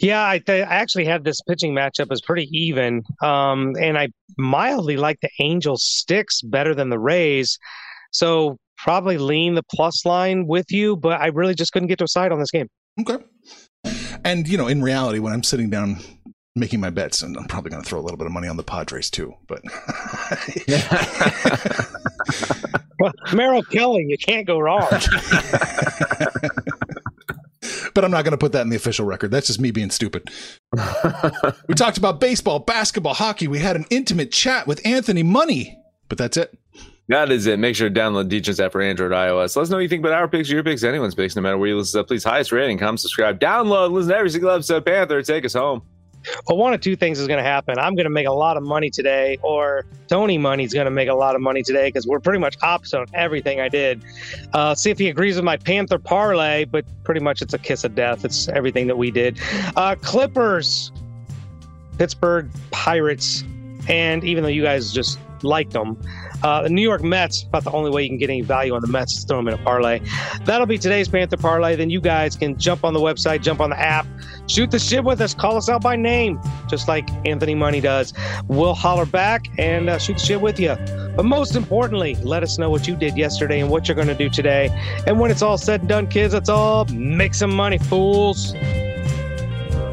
Yeah, 0.01 0.27
I, 0.27 0.39
th- 0.39 0.67
I 0.67 0.75
actually 0.75 1.05
have 1.07 1.25
this 1.25 1.41
pitching 1.43 1.75
matchup 1.75 2.13
as 2.13 2.21
pretty 2.21 2.49
even, 2.53 3.03
um, 3.23 3.75
and 3.81 3.99
I 3.99 4.09
mildly 4.37 4.97
like 4.97 5.19
the 5.21 5.31
Angels 5.41 5.85
sticks 5.85 6.41
better 6.43 6.75
than 6.75 6.91
the 6.91 6.99
Rays, 6.99 7.59
so 8.13 8.59
probably 8.77 9.19
lean 9.19 9.55
the 9.55 9.65
plus 9.75 10.07
line 10.07 10.47
with 10.47 10.71
you. 10.71 10.97
But 10.97 11.21
I 11.21 11.27
really 11.27 11.55
just 11.55 11.73
couldn't 11.73 11.89
get 11.89 11.99
to 11.99 12.05
a 12.05 12.09
side 12.09 12.33
on 12.33 12.39
this 12.39 12.51
game. 12.51 12.69
Okay. 13.01 13.19
And 14.25 14.49
you 14.49 14.59
know, 14.59 14.67
in 14.67 14.83
reality, 14.83 15.19
when 15.19 15.33
I'm 15.33 15.43
sitting 15.43 15.71
down 15.71 15.99
making 16.57 16.81
my 16.81 16.91
bets, 16.91 17.23
and 17.23 17.37
I'm 17.37 17.47
probably 17.47 17.71
going 17.71 17.83
to 17.83 17.89
throw 17.89 18.01
a 18.01 18.03
little 18.03 18.17
bit 18.17 18.27
of 18.27 18.33
money 18.33 18.49
on 18.49 18.57
the 18.57 18.63
Padres 18.63 19.11
too. 19.11 19.35
But 19.47 19.63
well, 22.99 23.13
Merrill 23.33 23.63
Kelly, 23.63 24.07
you 24.09 24.19
can't 24.19 24.47
go 24.47 24.59
wrong. 24.59 24.87
but 27.95 28.05
I'm 28.05 28.11
not 28.11 28.25
going 28.25 28.33
to 28.33 28.39
put 28.39 28.53
that 28.53 28.63
in 28.63 28.71
the 28.71 28.77
official 28.77 29.07
record. 29.07 29.31
That's 29.31 29.47
just 29.47 29.61
me 29.61 29.71
being 29.71 29.91
stupid. 29.91 30.31
we 31.69 31.75
talked 31.75 31.99
about 31.99 32.21
baseball, 32.21 32.59
basketball, 32.61 33.15
hockey. 33.15 33.49
We 33.49 33.59
had 33.59 33.77
an 33.77 33.87
intimate 33.91 34.33
chat 34.33 34.67
with 34.67 34.85
Anthony 34.87 35.23
Money, 35.23 35.79
but 36.09 36.19
that's 36.19 36.37
it. 36.37 36.59
That 37.09 37.33
is 37.33 37.47
it. 37.47 37.59
Make 37.59 37.75
sure 37.75 37.89
to 37.89 37.95
download 37.95 38.29
DJs 38.29 38.63
app 38.63 38.73
for 38.73 38.83
Android, 38.83 39.13
iOS. 39.13 39.57
Let 39.57 39.63
us 39.63 39.71
know 39.71 39.79
what 39.79 39.83
you 39.83 39.89
think 39.89 40.01
about 40.01 40.13
our 40.13 40.29
picks, 40.29 40.51
your 40.51 40.63
picks, 40.63 40.85
anyone's 40.85 41.15
picks, 41.15 41.35
no 41.37 41.43
matter 41.43 41.57
where 41.57 41.71
you 41.71 41.79
listen 41.79 42.01
to. 42.01 42.05
Please, 42.05 42.23
highest 42.23 42.53
rating, 42.53 42.77
come 42.77 42.99
subscribe, 42.99 43.41
download, 43.41 43.93
listen 43.93 44.11
to 44.11 44.17
every 44.17 44.29
single 44.29 44.51
episode. 44.51 44.85
Panther, 44.85 45.23
take 45.23 45.47
us 45.47 45.55
home. 45.55 45.83
Well, 46.47 46.57
one 46.57 46.75
of 46.75 46.81
two 46.81 46.97
things 46.97 47.19
is 47.19 47.27
going 47.27 47.39
to 47.39 47.49
happen. 47.49 47.79
I'm 47.79 47.95
going 47.95 48.05
to 48.05 48.11
make 48.11 48.27
a 48.27 48.33
lot 48.33 48.57
of 48.57 48.63
money 48.63 48.91
today, 48.91 49.39
or 49.43 49.87
Tony 50.09 50.39
Money's 50.39 50.73
going 50.73 50.87
to 50.87 50.91
make 50.91 51.09
a 51.09 51.15
lot 51.15 51.35
of 51.35 51.41
money 51.41 51.63
today 51.63 51.89
because 51.89 52.07
we're 52.07 52.21
pretty 52.21 52.39
much 52.39 52.57
opposite 52.63 52.99
on 52.99 53.07
everything 53.15 53.61
I 53.61 53.69
did. 53.69 54.03
Uh, 54.53 54.75
see 54.75 54.91
if 54.91 54.99
he 54.99 55.09
agrees 55.09 55.37
with 55.37 55.45
my 55.45 55.57
Panther 55.57 55.99
parlay, 55.99 56.65
but 56.65 56.85
pretty 57.05 57.21
much 57.21 57.43
it's 57.43 57.55
a 57.55 57.59
kiss 57.59 57.85
of 57.85 57.95
death. 57.95 58.25
It's 58.25 58.49
everything 58.49 58.87
that 58.87 58.99
we 58.99 59.11
did. 59.11 59.39
Uh, 59.77 59.95
Clippers, 60.01 60.93
Pittsburgh 61.99 62.51
Pirates, 62.71 63.45
and 63.89 64.25
even 64.25 64.43
though 64.43 64.51
you 64.51 64.63
guys 64.63 64.93
just 64.93 65.19
liked 65.43 65.73
them, 65.73 66.01
uh, 66.43 66.63
the 66.63 66.69
New 66.69 66.83
York 66.83 67.03
Mets, 67.03 67.43
about 67.43 67.65
the 67.65 67.73
only 67.73 67.91
way 67.91 68.03
you 68.03 68.09
can 68.09 68.19
get 68.19 68.31
any 68.31 68.43
value 68.43 68.75
on 68.75 68.81
the 68.81 68.87
Mets 68.87 69.17
is 69.17 69.25
throw 69.25 69.39
them 69.39 69.49
in 69.49 69.55
a 69.55 69.59
parlay. 69.59 70.01
That'll 70.45 70.67
be 70.67 70.79
today's 70.79 71.09
Panther 71.09 71.37
parlay. 71.37 71.77
Then 71.77 71.91
you 71.91 72.01
guys 72.01 72.37
can 72.37 72.59
jump 72.59 72.85
on 72.85 72.95
the 72.95 73.01
website, 73.01 73.43
jump 73.43 73.61
on 73.61 73.71
the 73.71 73.79
app, 73.79 74.07
shoot 74.47 74.71
the 74.71 74.79
shit 74.79 75.03
with 75.05 75.21
us, 75.21 75.35
call 75.35 75.57
us 75.57 75.69
out 75.69 75.83
by 75.83 75.97
name, 75.97 76.41
just 76.69 76.89
like 76.89 77.09
Anthony 77.27 77.55
Money 77.55 77.81
does. 77.81 78.13
We'll 78.47 78.75
holler 78.75 79.07
back 79.07 79.47
and 79.59 79.89
uh, 79.89 79.99
shoot 79.99 80.15
the 80.15 80.25
shit 80.25 80.41
with 80.41 80.61
you. 80.61 80.77
But 81.17 81.25
most 81.25 81.57
importantly, 81.57 82.15
let 82.23 82.43
us 82.43 82.59
know 82.59 82.71
what 82.71 82.87
you 82.87 82.95
did 82.95 83.17
yesterday 83.17 83.61
and 83.61 83.71
what 83.71 83.89
you're 83.89 83.97
going 83.97 84.09
to 84.09 84.15
do 84.15 84.29
today. 84.29 84.69
And 85.07 85.19
when 85.19 85.31
it's 85.31 85.43
all 85.43 85.59
said 85.59 85.81
and 85.81 85.89
done, 85.89 86.07
kids, 86.07 86.33
that's 86.33 86.49
all. 86.49 86.85
Make 86.87 87.35
some 87.35 87.55
money, 87.55 87.79
fools. 87.79 88.55